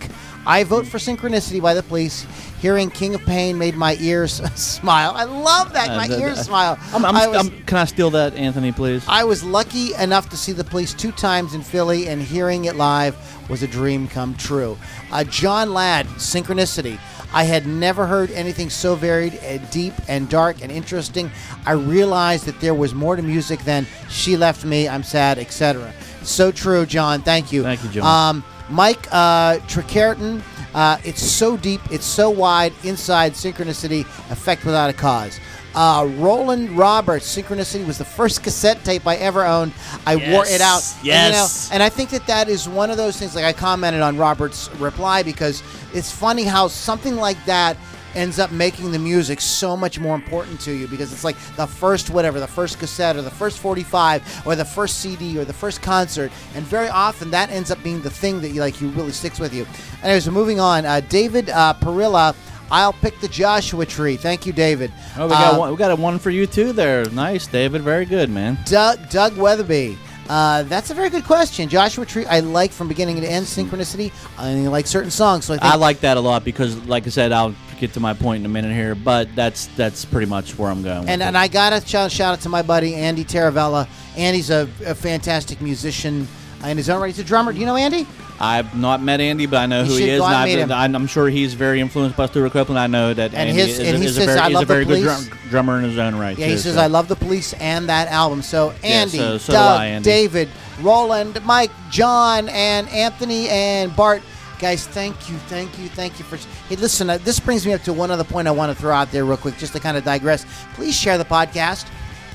[0.45, 2.25] I vote for Synchronicity by the Police.
[2.59, 5.13] Hearing King of Pain made my ears smile.
[5.15, 5.89] I love that.
[5.89, 6.77] Uh, My the- ears the- smile.
[6.93, 9.03] I'm, I'm, I was, can I steal that, Anthony, please?
[9.07, 12.75] I was lucky enough to see the police two times in Philly, and hearing it
[12.75, 13.15] live
[13.49, 14.77] was a dream come true.
[15.11, 16.99] Uh, John Ladd, Synchronicity.
[17.33, 21.31] I had never heard anything so varied, and deep, and dark, and interesting.
[21.65, 25.93] I realized that there was more to music than "She Left Me," "I'm Sad," etc.
[26.23, 27.21] So true, John.
[27.21, 27.63] Thank you.
[27.63, 28.35] Thank you, John.
[28.35, 30.41] Um, Mike uh, Tricerton.
[30.73, 32.73] Uh, it's so deep, it's so wide.
[32.83, 34.01] Inside Synchronicity,
[34.31, 35.39] effect without a cause.
[35.73, 39.73] Uh, Roland Roberts, Synchronicity was the first cassette tape I ever owned.
[40.05, 40.81] I wore it out.
[40.81, 41.69] Yes, And, you know, yes.
[41.71, 43.35] and I think that that is one of those things.
[43.35, 45.63] Like I commented on Robert's reply because
[45.93, 47.77] it's funny how something like that
[48.15, 51.67] ends up making the music so much more important to you because it's like the
[51.67, 55.53] first whatever, the first cassette or the first 45 or the first CD or the
[55.53, 58.89] first concert, and very often that ends up being the thing that you like you
[58.89, 59.65] really sticks with you.
[60.03, 60.85] Anyways, moving on.
[60.85, 62.35] Uh, David uh, Perilla.
[62.73, 64.15] I'll pick the Joshua Tree.
[64.15, 64.93] Thank you, David.
[65.17, 66.73] Oh, we got Uh, one, we got a one for U2.
[66.73, 67.81] There, nice, David.
[67.81, 68.57] Very good, man.
[68.65, 69.97] Doug, Doug Weatherby.
[70.29, 71.67] Uh, that's a very good question.
[71.67, 74.11] Joshua Tree, I like from beginning to end synchronicity.
[74.37, 77.09] I like certain songs, so I think I like that a lot because, like I
[77.09, 78.95] said, I'll get to my point in a minute here.
[78.95, 81.01] But that's that's pretty much where I'm going.
[81.01, 81.25] With and it.
[81.25, 83.87] and I gotta shout, shout out to my buddy Andy Taravella.
[84.15, 86.27] Andy's a, a fantastic musician
[86.69, 87.07] in his own right.
[87.07, 87.53] He's a drummer.
[87.53, 88.05] Do you know Andy?
[88.39, 90.21] I've not met Andy, but I know You who he is.
[90.21, 90.95] And and him.
[90.95, 92.79] I'm sure he's very influenced by Stewart Copeland.
[92.79, 94.49] I know that And Andy his- is, and a- he is says, a very, "I
[94.49, 96.37] he's a very good drum, drummer in his own right.
[96.37, 96.81] Yeah, he says so.
[96.81, 98.41] I love the police and that album.
[98.41, 100.03] So Andy, so- so Doug, I, Andy.
[100.09, 100.49] David,
[100.81, 104.23] Roland, Mike, John, and Anthony and Bart.
[104.59, 106.37] Guys, thank you, thank you, thank you for.
[106.69, 108.93] Hey, listen, uh, this brings me up to one other point I want to throw
[108.93, 110.45] out there real quick, just to kind of digress.
[110.75, 111.85] Please share the podcast.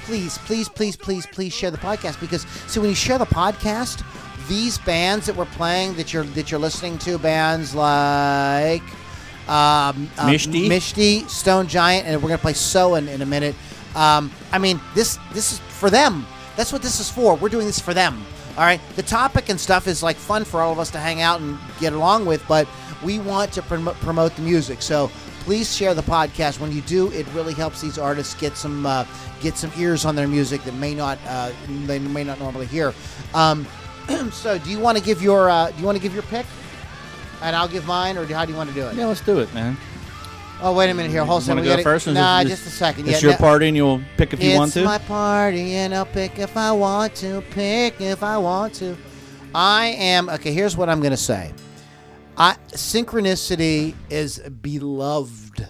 [0.07, 4.05] Please, please, please, please, please share the podcast because see when you share the podcast,
[4.49, 8.83] these bands that we're playing that you're that you're listening to, bands like
[9.49, 10.69] um, um, Mishti?
[10.69, 13.57] Mishti, Stone Giant, and we're gonna play Soen, in a minute.
[13.97, 16.25] Um, I mean, this this is for them.
[16.57, 17.35] That's what this is for.
[17.35, 18.25] We're doing this for them.
[18.57, 18.81] All right.
[18.95, 21.59] The topic and stuff is like fun for all of us to hang out and
[21.81, 22.67] get along with, but
[23.05, 24.81] we want to prom- promote the music.
[24.83, 25.11] So
[25.47, 26.59] please share the podcast.
[26.59, 29.07] When you do, it really helps these artists get some uh,
[29.41, 31.53] get some ears on their music that may not uh,
[31.87, 32.93] they may not normally hear.
[33.33, 33.65] Um,
[34.33, 36.45] so, do you want to give your uh, do you want to give your pick?
[37.43, 38.97] And I'll give mine, or how do you want to do it?
[38.97, 39.77] Yeah, let's do it, man.
[40.63, 41.23] Oh, wait a minute here.
[41.25, 41.63] Hold on.
[41.63, 42.07] Go first?
[42.07, 43.09] Nah, this- just a second.
[43.09, 44.81] It's yeah, your no- party, and you'll pick if you want to.
[44.81, 47.43] It's my party, and I'll pick if I want to.
[47.53, 48.97] Pick if I want to.
[49.55, 50.53] I am okay.
[50.53, 51.53] Here's what I'm gonna say.
[52.39, 55.66] I synchronicity is a beloved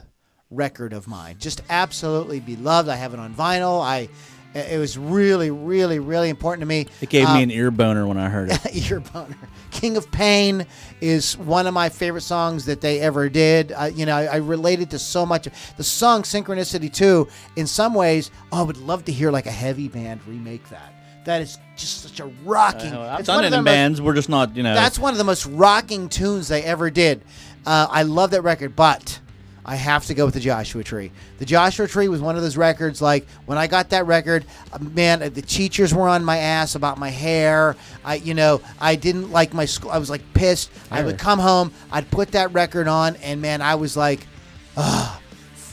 [0.51, 1.37] record of mine.
[1.39, 2.89] Just absolutely beloved.
[2.91, 3.81] I have it on vinyl.
[3.81, 4.09] I.
[4.55, 6.87] It was really, really, really important to me.
[7.03, 8.61] it gave Uh, me an ear boner when I heard it.
[8.91, 9.37] Ear boner.
[9.71, 10.65] King of Pain
[11.03, 13.73] is one of my favorite songs that they ever did.
[13.73, 15.47] Uh, you know, I, I related to so much.
[15.77, 17.29] The song Synchronicity too.
[17.57, 20.95] in some ways, oh, I would love to hear like a heavy band remake that.
[21.27, 22.95] That is just such a rocking.
[22.95, 24.01] I've it's done one it of the in most- bands.
[24.01, 24.75] We're just not, you know.
[24.75, 27.21] That's one of the most rocking tunes they ever did.
[27.67, 29.19] Uh, I love that record, but
[29.65, 31.11] I have to go with the Joshua Tree.
[31.39, 33.03] The Joshua Tree was one of those records.
[33.03, 36.97] Like when I got that record, uh, man, the teachers were on my ass about
[36.97, 37.75] my hair.
[38.05, 39.91] I, you know, I didn't like my school.
[39.91, 40.71] I was like pissed.
[40.93, 44.21] I would come home, I'd put that record on, and man, I was like,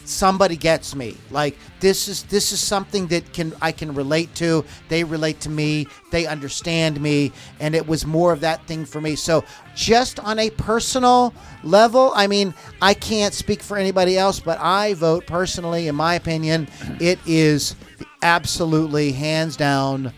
[0.06, 1.18] somebody gets me.
[1.32, 4.66] Like this is this is something that can i can relate to.
[4.90, 5.88] They relate to me.
[6.12, 7.32] They understand me.
[7.60, 9.16] And it was more of that thing for me.
[9.16, 9.44] So
[9.76, 11.34] just on a personal
[11.64, 16.14] level i mean i can't speak for anybody else but i vote personally in my
[16.14, 16.68] opinion
[17.00, 17.76] it is
[18.22, 20.12] absolutely hands down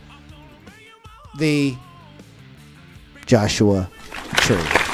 [1.38, 1.76] the
[3.26, 3.90] Joshua
[4.36, 4.85] Tree.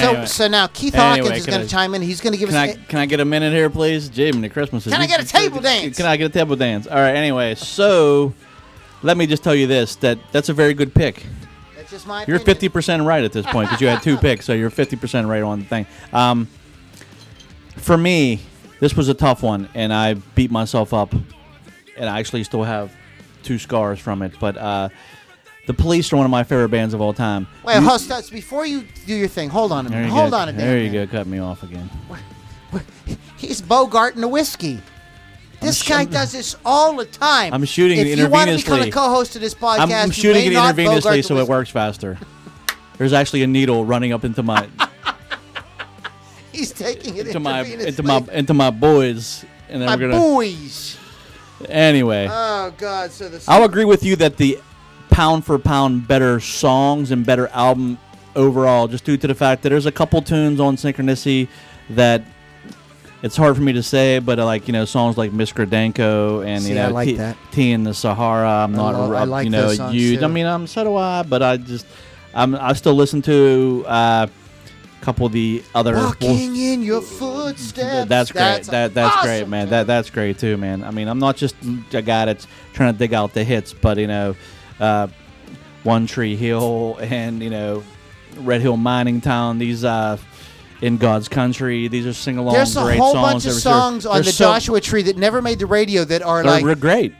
[0.00, 0.26] So, Anyway.
[0.26, 2.02] so now Keith Anyway, Hawkins is can going I- to chime in.
[2.02, 2.76] He's going to give Can us.
[2.76, 4.08] I can I get a minute here, please?
[4.08, 4.86] Jiminy Christmas.
[4.86, 5.96] is- Can I get a table dance?
[5.96, 6.86] Can I get a table dance?
[6.86, 7.14] All right.
[7.14, 8.32] Anyway, so
[9.02, 11.24] let me just tell you this: that that's a very good pick.
[11.76, 12.20] That's just my.
[12.26, 12.44] You're opinion.
[12.46, 15.26] fifty percent right at this point because you had two picks, so you're fifty percent
[15.26, 15.86] right on the thing.
[16.12, 16.48] Um,
[17.76, 18.40] for me,
[18.80, 21.12] this was a tough one, and I beat myself up,
[21.96, 22.92] and I actually still have
[23.42, 24.32] two scars from it.
[24.40, 24.88] But uh,
[25.68, 27.46] the Police are one of my favorite bands of all time.
[27.62, 29.50] Wait, You- host us before you do your thing.
[29.50, 30.08] Hold on a minute.
[30.08, 30.38] Hold go.
[30.38, 30.66] on a minute.
[30.66, 31.06] There you go.
[31.06, 31.90] Cut me off again.
[33.36, 34.80] He's Bogart bogarting the whiskey.
[35.60, 37.52] This guy does this all the time.
[37.52, 40.46] I'm shooting if it you want to become a co-host of this podcast, I'm shooting
[40.46, 42.16] it not intravenously so it works faster.
[42.96, 44.68] There's actually a needle running up into my
[46.52, 50.18] He's taking it into my into my into my boys, and then my we're gonna.
[50.18, 50.96] boys.
[51.68, 53.10] Anyway, Oh God!
[53.10, 54.58] So the I'll agree with you that the
[55.18, 57.98] pound for pound better songs and better album
[58.36, 61.48] overall, just due to the fact that there's a couple tunes on Synchronicity
[61.90, 62.22] that
[63.24, 66.46] it's hard for me to say, but uh, like you know songs like Miss Gradenko
[66.46, 67.18] and See, you know like
[67.50, 68.62] Tea, in the Sahara.
[68.62, 70.20] I'm not I uh, like you know those songs, huge.
[70.20, 70.24] too.
[70.24, 71.84] I mean, um, so do I, but I just
[72.32, 75.94] I'm I still listen to uh, a couple of the other.
[75.94, 78.08] walking in your footsteps.
[78.08, 78.62] That's great.
[78.66, 79.70] that that's great, awesome man.
[79.70, 80.84] That that's great too, man.
[80.84, 81.56] I mean, I'm not just
[81.92, 84.36] a guy that's trying to dig out the hits, but you know,
[84.80, 85.08] uh,
[85.82, 87.82] One Tree Hill and you know,
[88.38, 89.58] Red Hill Mining Town.
[89.58, 90.18] These uh,
[90.80, 91.88] in God's Country.
[91.88, 92.54] These are sing along.
[92.54, 95.42] There's a great whole songs bunch of songs on the so- Joshua Tree that never
[95.42, 96.80] made the radio that are They're like.
[96.80, 97.14] great.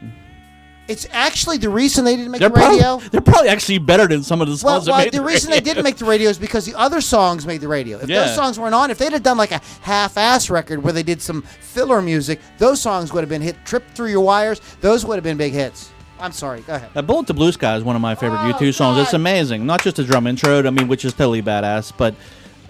[0.87, 2.79] it's actually the reason they didn't make They're the radio.
[2.79, 5.21] probably, they're probably actually better than some of the songs Well, that well made the
[5.21, 7.99] reason they didn't make the radio is because the other songs made the radio.
[7.99, 8.23] If Yeah.
[8.25, 11.21] those songs weren't on, if they'd have done like a half-ass record where they did
[11.21, 13.63] some filler music, those songs would have been hit.
[13.65, 14.61] Trip through your wires.
[14.81, 15.91] Those would have been big hits.
[16.19, 16.61] I'm sorry.
[16.61, 16.89] Go ahead.
[16.95, 18.97] Uh, Bullet the Blue Sky is one of my favorite Oh, U2 songs.
[18.99, 19.65] It's amazing.
[19.65, 22.13] Not just the drum intro, I mean, which is totally badass, but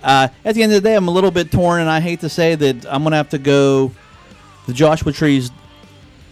[0.03, 2.19] uh, at the end of the day, I'm a little bit torn, and I hate
[2.21, 3.91] to say that I'm going to have to go
[4.67, 5.51] the Joshua Trees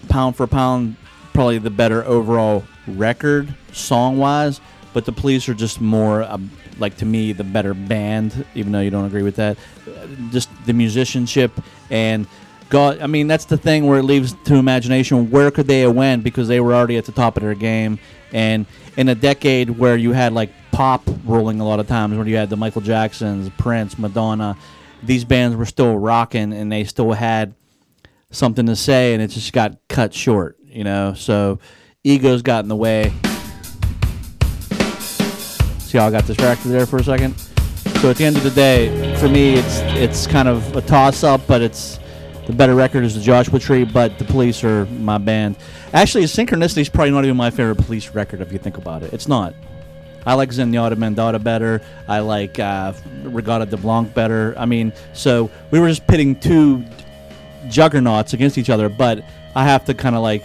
[0.09, 0.95] pound for pound,
[1.33, 4.61] probably the better overall record song wise,
[4.93, 6.49] but the Police are just more, um,
[6.79, 9.57] like to me, the better band, even though you don't agree with that.
[9.87, 11.51] Uh, Just the musicianship
[11.89, 12.27] and.
[12.69, 15.31] God, I mean, that's the thing where it leaves to imagination.
[15.31, 17.99] Where could they have went because they were already at the top of their game,
[18.33, 18.65] and
[18.97, 22.35] in a decade where you had like pop rolling a lot of times, where you
[22.35, 24.57] had the Michael Jacksons, Prince, Madonna,
[25.03, 27.53] these bands were still rocking and they still had
[28.31, 31.13] something to say, and it just got cut short, you know.
[31.13, 31.59] So
[32.03, 33.13] egos got in the way.
[35.79, 37.37] See how I got distracted there for a second.
[38.01, 41.23] So at the end of the day, for me, it's it's kind of a toss
[41.23, 41.99] up, but it's
[42.47, 45.57] the better record is the Joshua Tree, but the Police are my band.
[45.93, 49.13] Actually, Synchronicity is probably not even my favorite Police record if you think about it.
[49.13, 49.53] It's not.
[50.25, 51.81] I like Zenyatta Mondatta better.
[52.07, 52.93] I like uh,
[53.23, 54.55] Reggatta de Blanc better.
[54.57, 56.85] I mean, so we were just pitting two
[57.67, 59.23] juggernauts against each other, but
[59.53, 60.43] I have to kind of like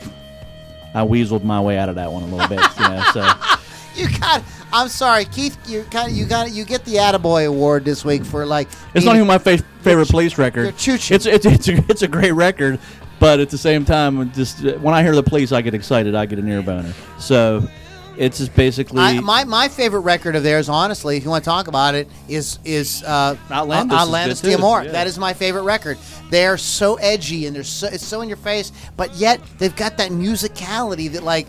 [0.95, 3.03] I weaseled my way out of that one a little bit, you know.
[3.13, 3.29] So
[3.95, 4.43] You got.
[4.73, 5.59] I'm sorry, Keith.
[5.69, 8.69] You kind of you got you get the Attaboy Award this week for like.
[8.95, 10.77] it's not even my fa- favorite police record.
[10.77, 11.15] choo-choo.
[11.15, 12.79] It's it's it's a, it's a great record,
[13.21, 16.15] but at the same time, just uh, when I hear the police, I get excited.
[16.15, 16.93] I get an ear boner.
[17.19, 17.69] So
[18.17, 21.51] it's just basically I, my my favorite record of theirs, honestly, if you want to
[21.51, 24.51] talk about it, is is uh, Outlandos is Outlandos too.
[24.51, 24.85] D'Amour.
[24.85, 24.93] Yeah.
[24.93, 25.99] That is my favorite record.
[26.31, 29.99] They're so edgy and they're so it's so in your face, but yet they've got
[29.99, 31.47] that musicality that like.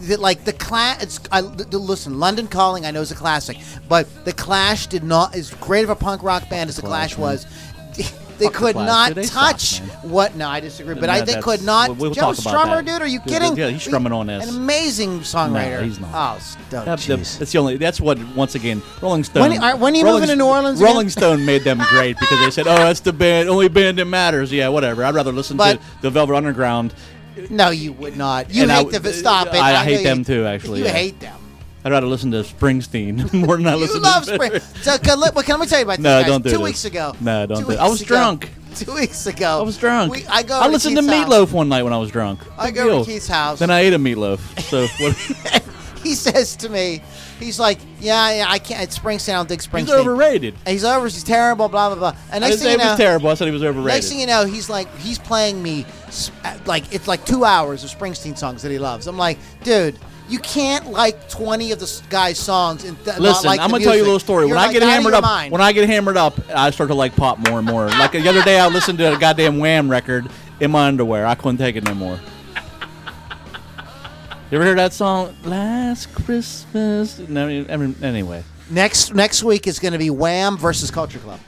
[0.00, 2.18] That like the clash, it's I, th- th- listen.
[2.18, 3.56] London Calling, I know is a classic,
[3.88, 7.16] but the Clash did not as great of a punk rock band as the Clash,
[7.16, 7.46] was.
[8.38, 10.34] They Fuck could Clash, not they touch what.
[10.34, 10.94] No, I disagree.
[10.96, 11.96] But No, I they could not.
[11.98, 13.56] we'll- Joe Strummer, dude, are you Yeah, kidding?
[13.56, 14.48] yeah, he's strumming on this.
[14.48, 15.84] An amazing songwriter.
[15.84, 16.10] he's not.
[16.12, 16.98] Oh, st- oh, That-
[17.38, 17.76] that's the only.
[17.76, 19.42] That's what once again Rolling Stone.
[19.50, 21.10] When- are- when are you Rolling moving to New Orleans Rolling again?
[21.10, 24.50] Stone made them great because they said, "Oh, that's the band, only band that matters."
[24.50, 25.04] Yeah, whatever.
[25.04, 26.94] I'd rather listen But- to the Velvet Underground.
[27.50, 28.52] No, you would not.
[28.52, 29.12] You And hate would- them.
[29.12, 29.54] Stop it.
[29.54, 30.92] I- I hate you- them too, actually, You yeah.
[30.92, 31.36] hate them.
[31.84, 33.96] I'd rather listen to Springsteen more than I listen.
[33.96, 34.34] You love to.
[34.34, 34.60] spring.
[34.82, 36.04] So, can, let, can I tell you about this?
[36.04, 36.26] No, guys?
[36.26, 36.64] don't do Two this.
[36.64, 37.14] weeks ago.
[37.20, 37.78] No, don't do it.
[37.78, 38.50] I was ago- drunk.
[38.76, 39.58] Two weeks ago.
[39.58, 40.12] I was drunk.
[40.14, 40.58] We, I go.
[40.58, 41.28] I to listened to Keith's house.
[41.28, 42.40] Meatloaf one night when I was drunk.
[42.56, 43.04] I Big go to.
[43.10, 43.58] Keith's house.
[43.58, 44.38] Then I ate a meatloaf.
[44.62, 45.62] So what?
[46.02, 47.02] He says to me,
[47.42, 48.82] he's like, "Yeah, yeah, I can't.
[48.82, 49.30] It's Springsteen.
[49.30, 49.80] I don't think Springsteen.
[49.80, 50.54] He's overrated.
[50.66, 51.06] And he's over.
[51.06, 51.68] He's terrible.
[51.68, 52.20] Blah blah blah.
[52.30, 53.28] And I next didn't say thing you was terrible.
[53.28, 53.86] I said he was overrated.
[53.86, 55.86] Next thing you know, he's like he's playing me
[56.66, 59.06] like it's like two hours of Springsteen songs that he loves.
[59.06, 63.46] I'm like, dude, you can't like 20 of the guy's songs and th- not Listen,
[63.46, 64.46] like I'm gonna tell you a little story.
[64.46, 65.52] You're when I get hammered up, mind.
[65.52, 67.88] when I get hammered up, I start to like pop more and more.
[67.88, 70.28] like the other day, I listened to a goddamn Wham record
[70.60, 71.26] in my underwear.
[71.26, 72.18] I couldn't take it no more.
[74.52, 75.34] You ever heard that song?
[75.44, 77.18] Last Christmas.
[77.20, 81.40] No, I mean, anyway, Next next week is going to be Wham versus Culture Club.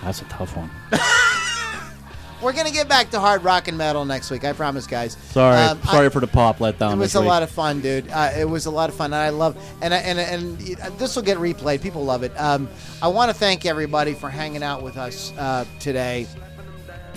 [0.00, 0.70] that's a tough one.
[2.40, 4.44] We're going to get back to hard rock and metal next week.
[4.44, 5.16] I promise, guys.
[5.30, 6.92] Sorry, Um, sorry I- for the pop letdown.
[6.92, 7.28] It was a week.
[7.28, 8.08] lot of fun, dude.
[8.12, 10.58] Uh, it was a lot of fun, and I love and I- and and
[11.00, 11.82] this will get replayed.
[11.82, 12.30] People love it.
[12.40, 12.68] Um,
[13.02, 16.28] I want to thank everybody for hanging out with us uh, today.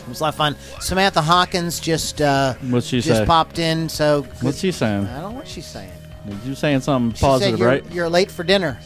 [0.07, 0.55] It was a lot of fun.
[0.79, 3.25] Samantha Hawkins just uh, What's she just say?
[3.25, 3.89] popped in.
[3.89, 5.05] So What's she saying?
[5.05, 5.91] I don't know what she's saying.
[6.45, 7.91] You're saying something She positive, said you're, right?
[7.91, 8.79] you're late for dinner.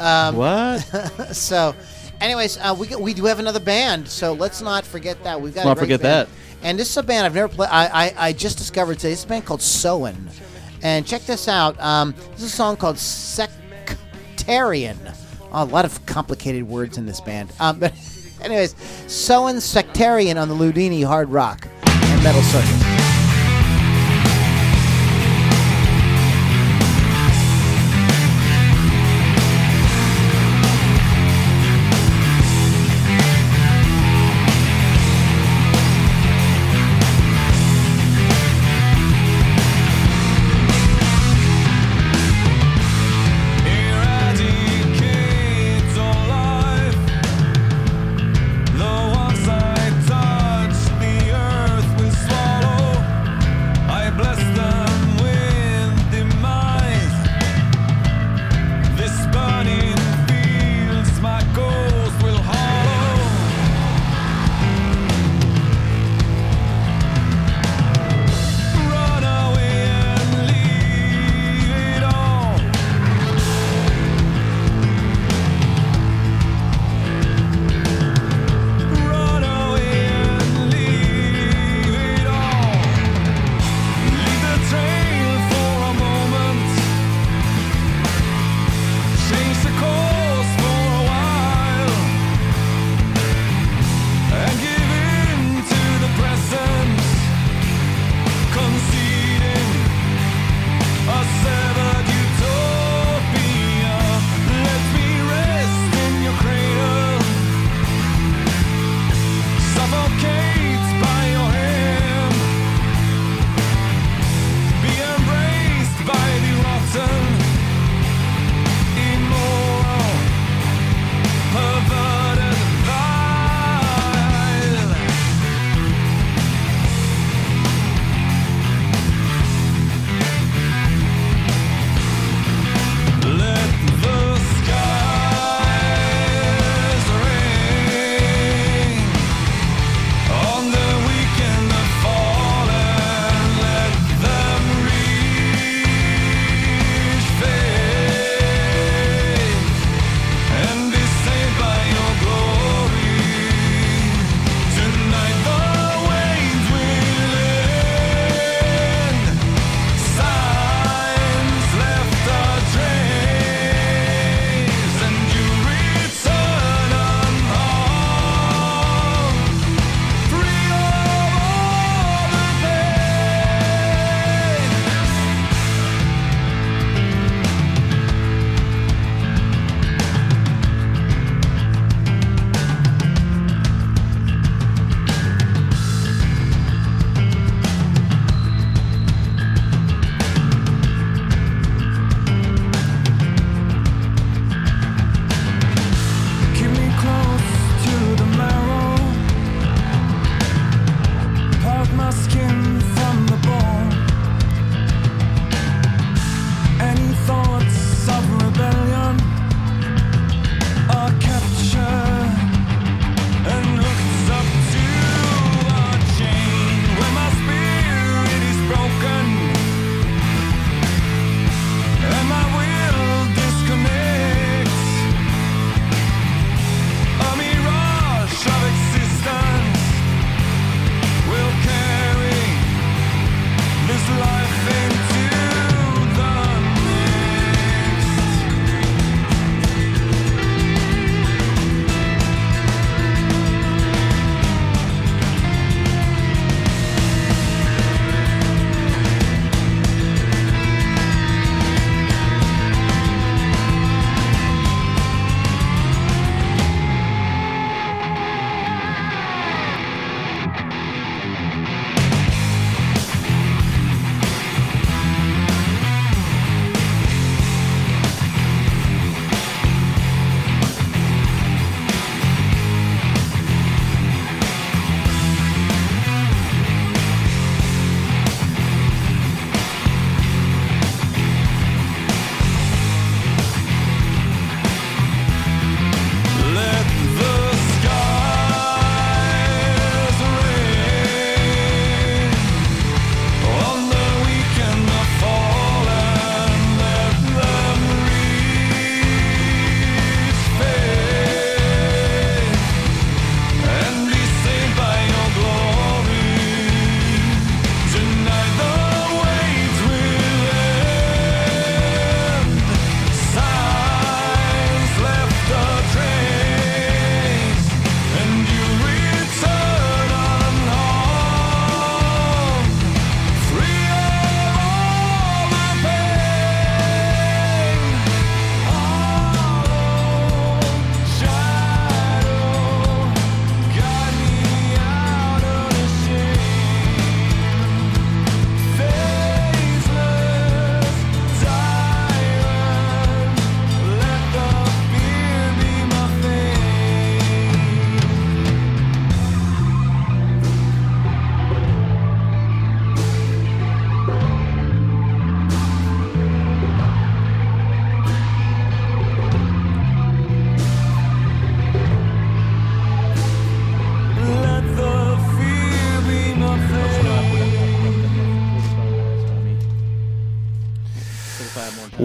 [0.00, 0.78] Um, what?
[1.32, 1.74] so,
[2.20, 5.40] anyways, uh, we we do have another band, so let's not forget that.
[5.40, 6.28] We've got Not a great forget band.
[6.28, 6.34] that.
[6.66, 7.68] And this is a band I've never played.
[7.70, 9.16] I, I I just discovered today.
[9.22, 10.16] A band called Soen,
[10.82, 11.80] and check this out.
[11.80, 14.98] Um, this is a song called Sectarian.
[15.52, 17.52] Oh, a lot of complicated words in this band.
[17.60, 17.92] Um, but
[18.42, 18.74] anyways,
[19.06, 22.79] Soen Sectarian on the Loudini Hard Rock and Metal Circus.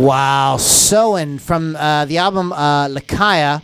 [0.05, 3.63] Wow, Soen from uh, the album uh, Lykaia.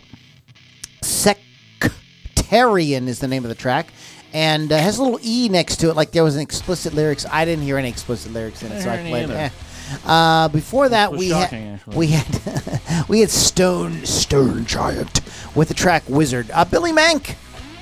[1.00, 3.92] Sectarian is the name of the track,
[4.32, 7.24] and uh, has a little e next to it, like there was an explicit lyrics.
[7.30, 9.30] I didn't hear any explicit lyrics in it, so I played.
[9.30, 9.36] either.
[9.36, 9.50] Eh.
[10.04, 15.20] Uh, before that, we shocking, had we had we had Stone Stone Giant
[15.54, 16.50] with the track Wizard.
[16.50, 17.36] Uh, Billy Mank,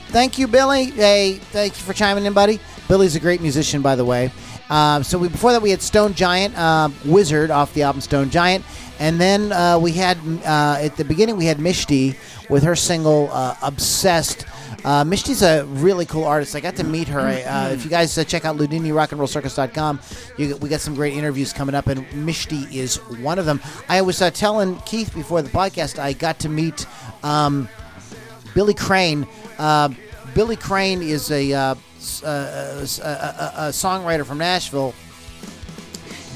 [0.08, 0.90] thank you, Billy.
[0.90, 2.60] Hey, thank you for chiming in, buddy.
[2.88, 4.30] Billy's a great musician, by the way.
[4.70, 8.30] Um, so we, before that, we had Stone Giant, uh, Wizard off the album Stone
[8.30, 8.64] Giant,
[9.00, 12.16] and then uh, we had uh, at the beginning we had Mishti
[12.48, 14.46] with her single uh, Obsessed.
[14.84, 16.54] Uh, Mishti's a really cool artist.
[16.54, 17.20] I got to meet her.
[17.20, 20.00] Uh, if you guys uh, check out LoudiniRockAndRollCircus.com,
[20.38, 23.60] you, we got some great interviews coming up, and Mishti is one of them.
[23.88, 26.86] I was uh, telling Keith before the podcast, I got to meet
[27.22, 27.68] um,
[28.54, 29.26] Billy Crain.
[29.58, 29.90] Uh,
[30.34, 31.74] Billy Crain is a, uh, uh, uh,
[32.24, 34.94] a, a- a songwriter from Nashville,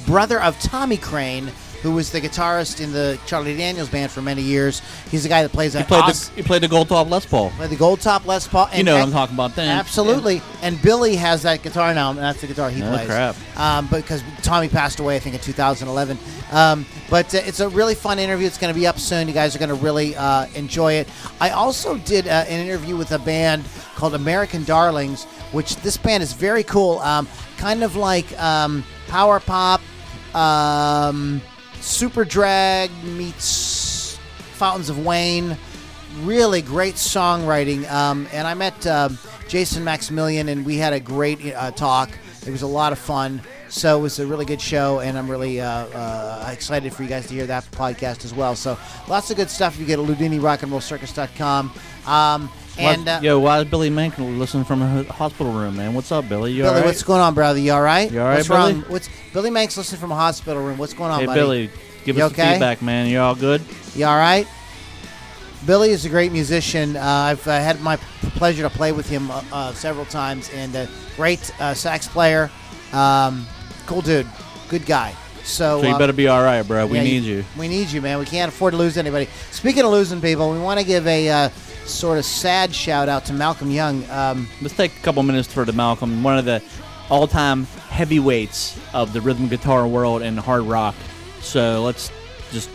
[0.06, 1.50] brother of Tommy Crain,
[1.82, 4.80] who was the guitarist in the Charlie Daniels band for many years.
[5.10, 7.26] He's the guy that plays He played Oz- the he played the gold top Les
[7.26, 7.50] Paul.
[7.50, 8.68] played the Gold Top Les Paul.
[8.68, 9.68] And You know what I'm talking about then.
[9.68, 10.40] Absolutely.
[10.62, 13.06] And Billy has that guitar now, and that's the guitar he Oh, plays.
[13.06, 13.36] crap.
[13.58, 16.18] Um, because Tommy passed away, I think, in 2011.
[16.52, 18.46] Um, but uh, it's a really fun interview.
[18.46, 19.28] It's going to be up soon.
[19.28, 21.08] You guys are going to really uh, enjoy it.
[21.40, 26.22] I also did uh, an interview with a band called American Darlings, which this band
[26.22, 26.98] is very cool.
[26.98, 27.26] Um,
[27.56, 29.80] kind of like um, power pop,
[30.34, 31.40] um,
[31.76, 34.18] Superdrag meets
[34.52, 35.56] Fountains of Wayne
[36.22, 37.90] really great songwriting.
[37.90, 42.10] Um, and I met um, Jason Maximilian, and we had a great uh, talk.
[42.46, 43.40] It was a lot of fun.
[43.68, 47.08] So it was a really good show, and I'm really uh, uh, excited for you
[47.08, 48.54] guys to hear that podcast as well.
[48.54, 48.78] So
[49.08, 51.72] lots of good stuff you get at LoudiniRockAndRollCircus.com.
[52.06, 55.94] Um, and uh, yo, why is Billy Mank listening from a hospital room, man?
[55.94, 56.52] What's up, Billy?
[56.52, 56.86] You Billy, all right?
[56.86, 57.58] what's going on, brother?
[57.58, 58.10] You all right?
[58.10, 58.72] You all right, What's Billy?
[58.74, 58.82] wrong?
[58.88, 60.78] What's Billy Manx listening from a hospital room?
[60.78, 61.40] What's going on, hey, buddy?
[61.40, 61.70] Billy,
[62.04, 62.52] give You us okay?
[62.52, 63.08] feedback, man.
[63.08, 63.62] You all good?
[63.94, 64.46] You all right?
[65.66, 66.96] Billy is a great musician.
[66.96, 67.96] Uh, I've uh, had my
[68.36, 72.50] pleasure to play with him uh, uh, several times, and a great uh, sax player.
[72.92, 73.46] Um,
[73.86, 74.26] cool dude,
[74.68, 75.14] good guy.
[75.42, 76.86] So, So you better be all right, bro.
[76.86, 77.44] We yeah, need you.
[77.58, 78.18] We need you, man.
[78.18, 79.28] We can't afford to lose anybody.
[79.50, 81.48] Speaking of losing people, we want to give a uh,
[81.86, 84.08] sort of sad shout out to Malcolm Young.
[84.10, 86.62] Um, Let's take a couple minutes for the Malcolm, one of the
[87.10, 90.94] all-time heavyweights of the rhythm guitar world and hard rock.
[91.40, 92.10] So let's
[92.50, 92.70] just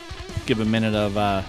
[0.45, 1.41] give a minute of uh,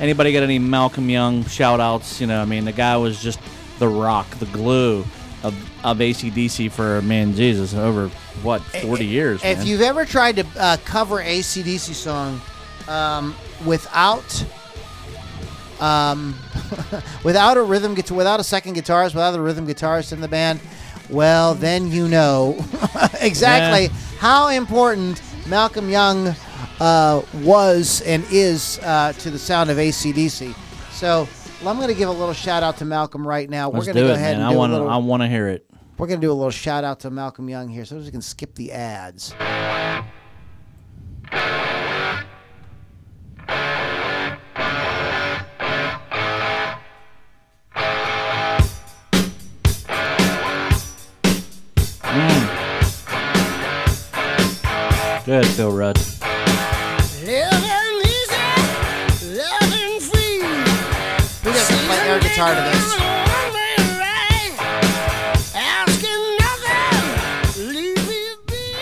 [0.00, 2.20] anybody got any Malcolm Young shout-outs?
[2.20, 3.40] You know, I mean, the guy was just
[3.78, 5.04] the rock, the glue
[5.42, 8.08] of of ACDC for man, Jesus, over
[8.42, 9.42] what forty years.
[9.44, 9.66] If man.
[9.66, 12.40] you've ever tried to uh, cover ACDC song
[12.88, 13.34] um,
[13.64, 14.44] without
[15.80, 16.34] um,
[17.24, 20.60] without a rhythm guitar, without a second guitarist, without a rhythm guitarist in the band,
[21.08, 22.56] well, then you know
[23.20, 24.16] exactly Yeah.
[24.18, 26.34] how important Malcolm Young
[26.78, 30.54] uh, was and is uh, to the sound of ACDC.
[30.92, 31.28] So
[31.66, 33.70] I'm going to give a little shout out to Malcolm right now.
[33.70, 34.40] Let's We're going to go it, ahead man.
[34.40, 34.90] and I do want a little.
[34.90, 35.66] I want to hear it.
[35.98, 38.22] We're going to do a little shout out to Malcolm Young here, so we can
[38.22, 39.34] skip the ads.
[55.30, 55.96] Good, Phil Rudd.
[57.22, 57.46] Living
[58.02, 58.34] easy,
[59.38, 60.42] loving free.
[61.44, 62.98] Who doesn't play air guitar to this?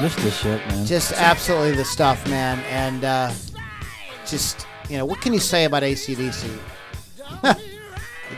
[0.00, 0.86] Miss this shit, man.
[0.86, 2.60] Just absolutely the stuff, man.
[2.70, 3.30] And uh,
[4.26, 6.58] just, you know, what can you say about ACDC?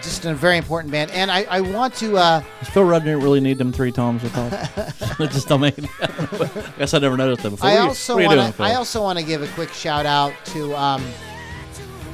[0.02, 1.10] Just a very important band.
[1.10, 4.22] And I, I want to, uh, Does Phil Rudd didn't really need them three toms.
[4.22, 4.52] Thought.
[5.20, 5.74] it just don't make.
[6.00, 7.68] I guess I never noticed that before.
[7.68, 8.62] I you- also you want to?
[8.62, 11.02] I also want to give a quick shout out to, um,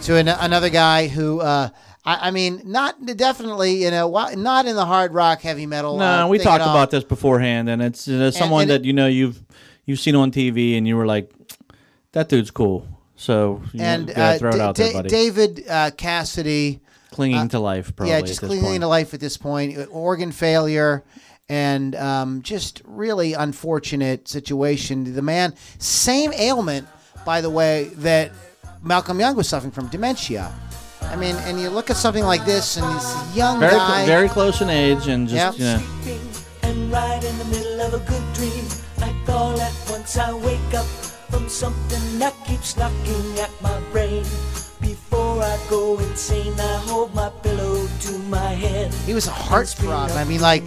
[0.03, 1.69] to an, another guy who, uh,
[2.05, 5.99] I, I mean, not definitely, you know, not in the hard rock, heavy metal.
[5.99, 9.09] No, uh, we talked about this beforehand, and it's uh, someone and that you know
[9.09, 9.43] you've
[9.85, 11.33] you've seen on TV, and you were like,
[12.13, 15.03] "That dude's cool." So you And uh, throw it Da- out there.
[15.03, 16.81] David uh, Cassidy.
[17.17, 18.13] Clinging to life, probably.
[18.13, 18.81] yeah, just at this clinging point.
[18.83, 19.77] to life at this point.
[19.91, 21.03] Organ failure,
[21.49, 25.15] and um, just really unfortunate situation.
[25.15, 26.87] The man, same ailment,
[27.25, 28.33] by the way, that
[28.83, 30.53] Malcolm Young was suffering from dementia.
[31.03, 34.05] I mean, and you look at something like this, and this young Very, guy.
[34.05, 35.55] cl- very close in age, and Yep.
[35.55, 35.59] just
[36.05, 36.19] you know,
[36.63, 38.65] and right in the middle of a good dream.
[38.99, 40.87] Like all at once I wake up
[41.31, 44.25] from something that keeps knocking at my brain.
[45.37, 48.95] Before I go insane, I hold my pillow to my head.
[49.05, 50.17] he was a heartthrob.
[50.17, 50.65] I mean, like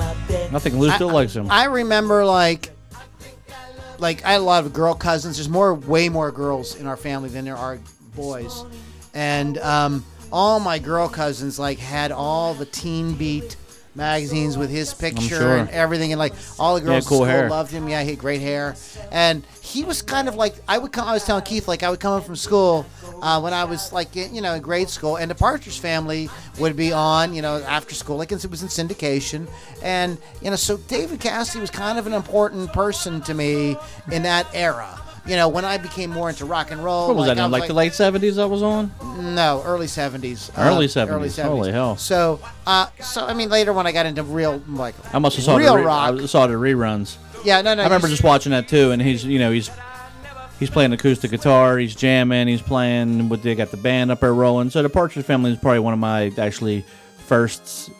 [0.51, 0.77] nothing.
[0.77, 1.49] Lou still I, likes him.
[1.49, 2.69] I remember like
[3.97, 5.37] like I had a lot of girl cousins.
[5.37, 7.79] There's more, way more girls in our family than there are
[8.15, 8.63] boys,
[9.15, 13.55] and um, all my girl cousins like had all the Teen Beat
[13.99, 15.57] magazines with his picture sure.
[15.57, 17.49] and everything, and like all the girls Yeah, cool school hair.
[17.49, 17.87] loved him.
[17.87, 18.75] Yeah, he had great hair,
[19.11, 21.07] and he was kind of like I would come.
[21.07, 22.85] I was telling Keith like I would come home from school
[23.21, 26.29] uh, when I was like in, you know in grade school, and the Partridge Family
[26.59, 29.47] would be on you know after school, like it was in syndication,
[29.83, 33.77] and you know so David Cassidy was kind of an important person to me
[34.11, 34.99] in that era.
[35.29, 37.51] You know, when I became more into rock and roll, What was like, that in
[37.51, 38.37] like, the late seventies?
[38.37, 38.91] That was on.
[39.35, 40.49] no, early seventies.
[40.57, 41.43] Early 70s.
[41.43, 41.97] Holy hell.
[41.97, 45.45] So, uh, so I mean, later when I got into real like I must have
[45.45, 46.19] saw real the re- rock.
[46.19, 47.17] I saw the reruns.
[47.43, 47.81] yeah, no, no.
[47.83, 49.69] I remember just watching that too, and he's you know he's
[50.59, 53.29] he's playing acoustic guitar, he's jamming, he's playing.
[53.29, 54.71] With they got the band up there rolling.
[54.71, 56.83] So the Partridge Family is probably one of my actually
[57.27, 57.91] first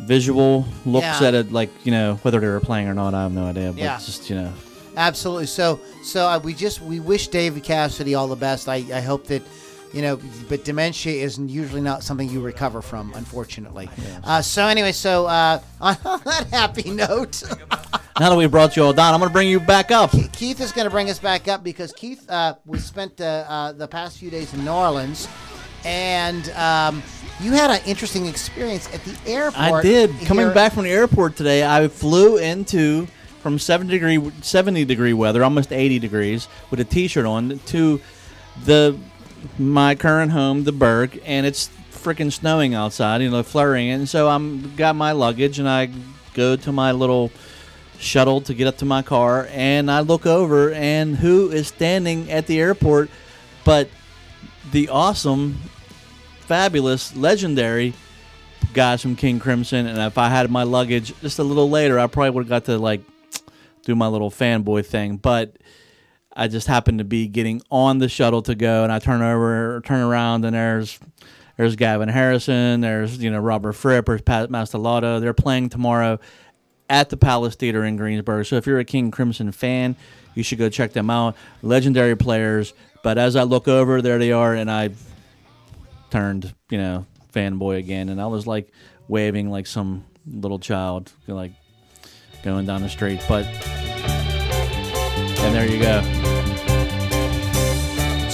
[0.00, 1.28] visual looks Yeah.
[1.28, 1.52] at it.
[1.52, 3.68] Like you know whether they were playing or not, I have no idea.
[3.72, 3.96] But Yeah.
[3.98, 4.52] just you know
[4.96, 5.46] Absolutely.
[5.46, 8.68] So, so uh, we just we wish David Cassidy all the best.
[8.68, 9.42] I, I hope that,
[9.92, 10.18] you know,
[10.48, 13.88] but dementia is usually not something you recover from, unfortunately.
[14.24, 17.42] Uh, so anyway, so uh, on that happy note,
[18.20, 20.10] now that we brought you all down, I'm gonna bring you back up.
[20.32, 23.72] Keith is going to bring us back up because Keith, uh, we spent uh, uh,
[23.72, 25.28] the past few days in New Orleans,
[25.84, 27.02] and um,
[27.40, 29.56] you had an interesting experience at the airport.
[29.56, 30.10] I did.
[30.26, 33.06] Coming here- back from the airport today, I flew into
[33.44, 38.00] from 70 degree 70 degree weather, almost 80 degrees, with a t-shirt on to
[38.64, 38.98] the
[39.58, 43.90] my current home, the Burgh, and it's freaking snowing outside, you know, flurrying.
[43.90, 45.90] And so I'm got my luggage and I
[46.32, 47.30] go to my little
[47.98, 52.30] shuttle to get up to my car and I look over and who is standing
[52.30, 53.08] at the airport
[53.62, 53.88] but
[54.72, 55.60] the awesome
[56.40, 57.94] fabulous legendary
[58.72, 62.08] guys from King Crimson, and if I had my luggage just a little later, I
[62.08, 63.02] probably would have got to like
[63.84, 65.16] do my little fanboy thing.
[65.16, 65.56] But
[66.36, 69.82] I just happened to be getting on the shuttle to go, and I turn over,
[69.84, 70.98] turn around, and there's
[71.56, 75.20] there's Gavin Harrison, there's you know Robert Fripp, there's Pat Mastelotto.
[75.20, 76.18] They're playing tomorrow
[76.90, 78.46] at the Palace Theater in Greensburg.
[78.46, 79.96] So if you're a King Crimson fan,
[80.34, 81.36] you should go check them out.
[81.62, 82.74] Legendary players.
[83.02, 84.90] But as I look over, there they are, and I
[86.10, 88.72] turned, you know, fanboy again, and I was like
[89.08, 91.52] waving like some little child, like
[92.44, 93.20] going down the street.
[93.28, 93.46] But
[95.40, 96.02] and there you go.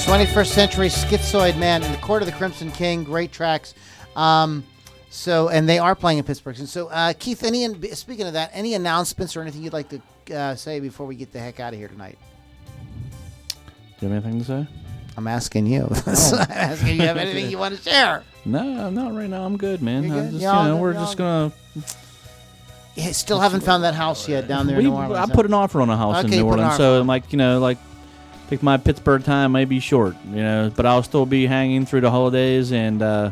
[0.04, 3.74] 21st century schizoid man in the court of the crimson king great tracks
[4.16, 4.64] um,
[5.08, 8.50] so and they are playing in pittsburgh and so uh, keith any speaking of that
[8.52, 11.72] any announcements or anything you'd like to uh, say before we get the heck out
[11.72, 12.18] of here tonight
[14.00, 14.66] Do you have anything to say?
[15.16, 19.30] i'm asking you i'm asking you have anything you want to share No, not right
[19.30, 19.44] now.
[19.44, 20.08] I'm good, man.
[20.08, 20.30] Good?
[20.32, 21.52] just, you know, we're just gonna.
[23.12, 25.34] Still haven't found that house yet down there We, in new orleans I huh?
[25.34, 27.01] put an offer on a house Okay, in New put an Orleans, offer so on.
[27.03, 27.78] I'm like, you know, like,
[28.49, 32.01] think my Pittsburgh time may be short, you know, but I'll still be hanging through
[32.03, 33.30] the holidays and uh,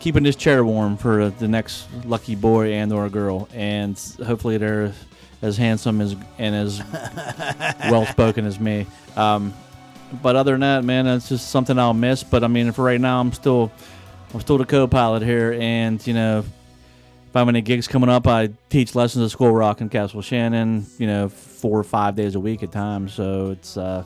[0.00, 4.92] keeping this chair warm for the next lucky boy and or girl, and hopefully they're
[5.42, 6.82] as handsome as and as
[7.90, 8.86] well spoken as me.
[9.16, 9.52] Um,
[10.22, 12.22] but other than that, man, it's just something I'll miss.
[12.22, 13.70] But I mean, for right now, I'm still
[14.32, 16.44] I'm still the co-pilot here, and you know,
[17.32, 20.20] if I have any gigs coming up, I teach lessons at School Rock in Castle
[20.20, 20.84] Shannon.
[20.98, 23.14] You know, four or five days a week at times.
[23.14, 24.04] So it's uh,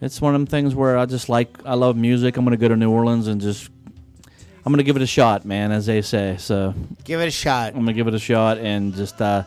[0.00, 2.36] it's one of them things where I just like I love music.
[2.36, 3.70] I'm gonna go to New Orleans and just
[4.66, 6.34] I'm gonna give it a shot, man, as they say.
[6.40, 6.74] So
[7.04, 9.44] give it a shot I'm gonna give it a shot and just uh,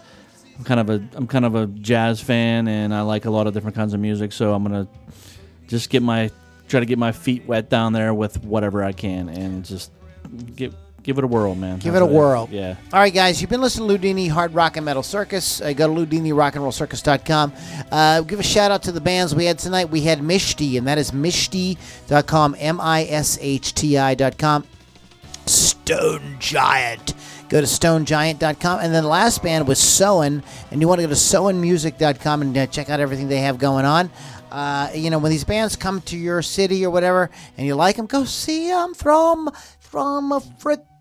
[0.58, 3.46] I'm kind of a I'm kind of a jazz fan and I like a lot
[3.46, 4.32] of different kinds of music.
[4.32, 4.88] So I'm gonna
[5.68, 6.32] just get my
[6.70, 9.92] try to get my feet wet down there with whatever I can and just
[10.56, 10.74] give
[11.04, 11.80] give it a whirl, man.
[11.80, 12.48] Give it a whirl.
[12.52, 12.76] Yeah.
[12.94, 15.62] All right, guys, you've been listening to Loudini Hard Rock and Metal Circus.
[15.62, 17.54] Uh, go to LoudiniRockandRollCircus.com.
[17.92, 19.90] Uh, give a shout out to the bands we had tonight.
[19.90, 24.66] We had Mishti, and that is Mishti.com, M I S H T I.com.
[25.46, 27.14] Stone Giant.
[27.50, 28.80] Go to stonegiant.com.
[28.80, 30.42] And then the last band was Soen,
[30.72, 33.84] and you want to go to soenmusic.com and uh, check out everything they have going
[33.84, 34.10] on.
[34.50, 37.98] Uh, you know, when these bands come to your city or whatever, and you like
[37.98, 38.94] them, go see them.
[38.94, 39.50] Throw them,
[39.82, 40.40] throw 'em a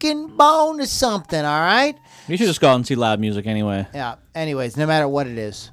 [0.01, 1.97] freaking bone or something, all right?
[2.29, 3.87] You should just go out and see live music anyway.
[3.95, 4.17] Yeah.
[4.35, 5.71] Anyways, no matter what it is,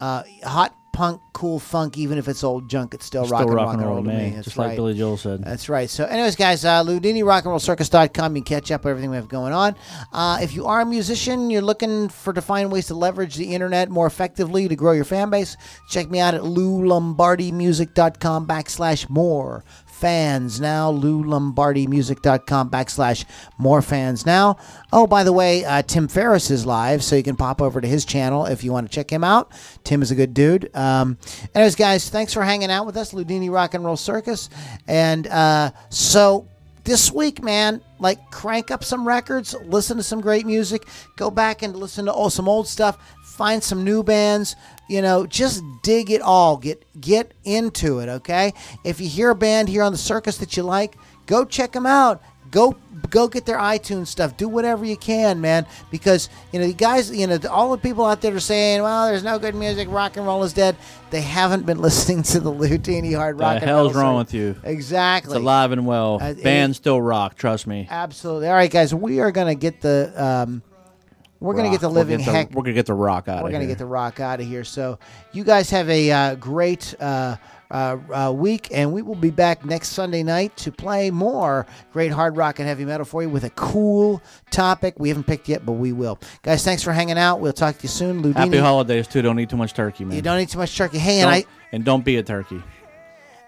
[0.00, 3.54] uh, hot punk, cool funk, even if it's old junk, it's still, rock, Still and
[3.54, 4.68] rock rock and roll to me, That's just right.
[4.68, 5.44] like Billy Joel said.
[5.44, 5.90] That's right.
[5.90, 8.34] So, anyways, guys, uh, LoudiniRockandRollCircus.com.
[8.36, 9.76] You can catch up on everything we have going on.
[10.12, 13.54] Uh, if you are a musician, you're looking for to find ways to leverage the
[13.54, 15.58] internet more effectively to grow your fan base,
[15.90, 19.64] check me out at LouLombardiMusic.com backslash more.
[19.96, 20.92] Fans now.
[20.92, 23.24] LouLombardiMusic.com backslash
[23.56, 24.58] more fans now.
[24.92, 27.88] Oh, by the way, uh, Tim Ferriss is live, so you can pop over to
[27.88, 29.52] his channel if you want to check him out.
[29.84, 30.70] Tim is a good dude.
[30.76, 31.16] Um,
[31.54, 34.50] anyways, guys, thanks for hanging out with us, Loudini Rock and Roll Circus.
[34.86, 36.46] And uh, so
[36.84, 40.86] this week, man, like crank up some records, listen to some great music,
[41.16, 44.56] go back and listen to oh, some old stuff, find some new bands,
[44.88, 46.56] you know, just dig it all.
[46.56, 48.52] Get get into it, okay?
[48.84, 51.86] If you hear a band here on the circus that you like, go check them
[51.86, 52.22] out.
[52.50, 52.76] Go
[53.10, 54.36] go get their iTunes stuff.
[54.36, 58.04] Do whatever you can, man, because you know, you guys, you know, all the people
[58.04, 59.88] out there are saying, "Well, there's no good music.
[59.90, 60.76] Rock and roll is dead."
[61.10, 63.60] They haven't been listening to the Loudini hard rock.
[63.60, 64.54] The hell's wrong with you?
[64.62, 65.32] Exactly.
[65.32, 66.18] It's alive and well.
[66.22, 67.36] Uh, Bands still rock.
[67.36, 67.88] Trust me.
[67.90, 68.48] Absolutely.
[68.48, 70.62] All right, guys, we are gonna get the um,
[71.40, 71.94] we're gonna get the Rock.
[71.94, 72.50] living We'll get the- heck.
[72.52, 73.68] We're gonna get the rock out we're gonna here.
[73.68, 74.64] get the rock out of here.
[74.64, 74.98] So
[75.32, 77.36] you guys have a uh, great uh,
[77.70, 82.12] uh, uh, week, and we will be back next Sunday night to play more great
[82.12, 84.94] hard rock and heavy metal for you with a cool topic.
[84.98, 86.18] We haven't picked yet, but we will.
[86.42, 87.40] Guys, thanks for hanging out.
[87.40, 88.22] We'll talk to you soon.
[88.22, 89.20] Loudini, Happy holidays too.
[89.20, 90.14] Don't eat too much turkey, man.
[90.16, 90.98] you don't eat too much turkey.
[90.98, 92.62] Hey, and Don't- I and don't be a turkey.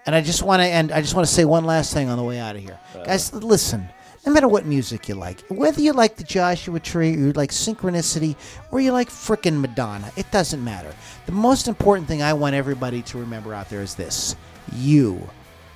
[0.05, 2.17] and I just want to and I just want to say one last thing on
[2.17, 3.31] the way out of here, guys.
[3.33, 3.87] Listen,
[4.25, 7.51] no matter what music you like, whether you like the Joshua Tree or you like
[7.51, 8.35] Synchronicity
[8.71, 10.93] or you like frickin' Madonna, it doesn't matter.
[11.25, 14.35] The most important thing I want everybody to remember out there is this:
[14.73, 15.29] you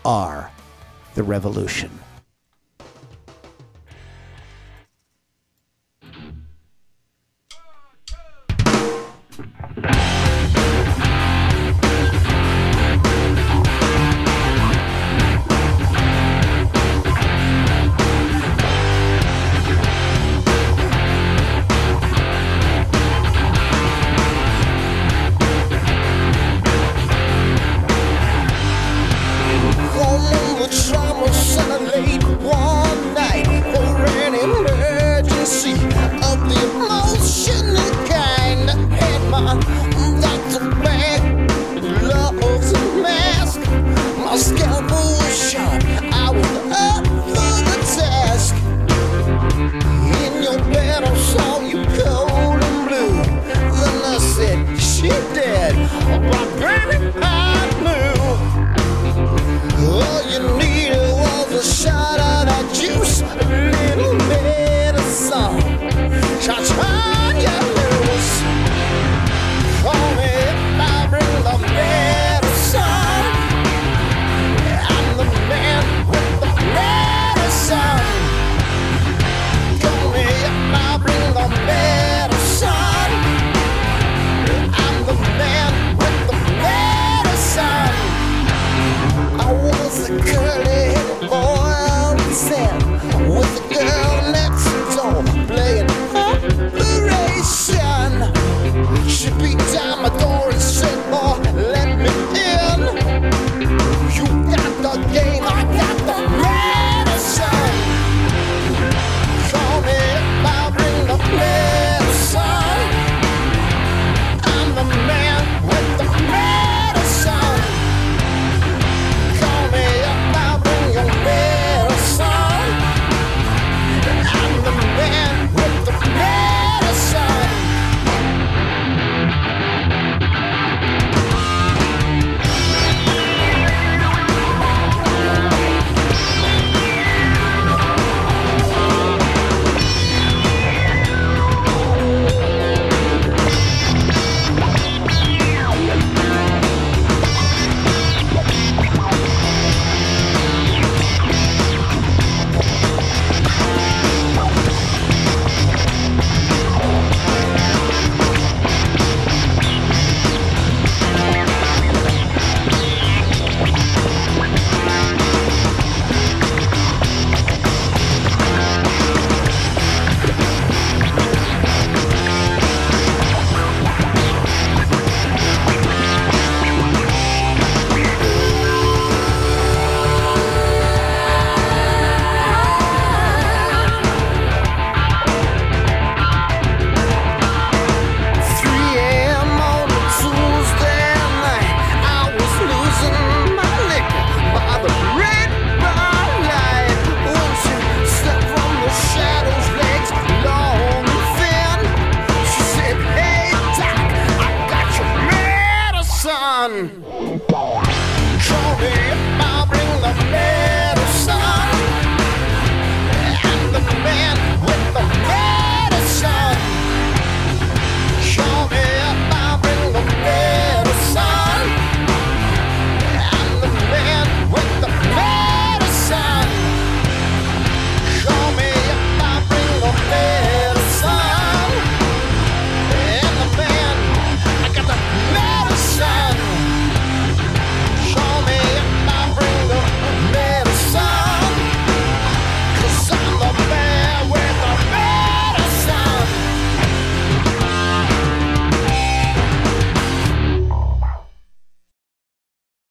[0.05, 0.51] are
[1.15, 1.89] the revolution.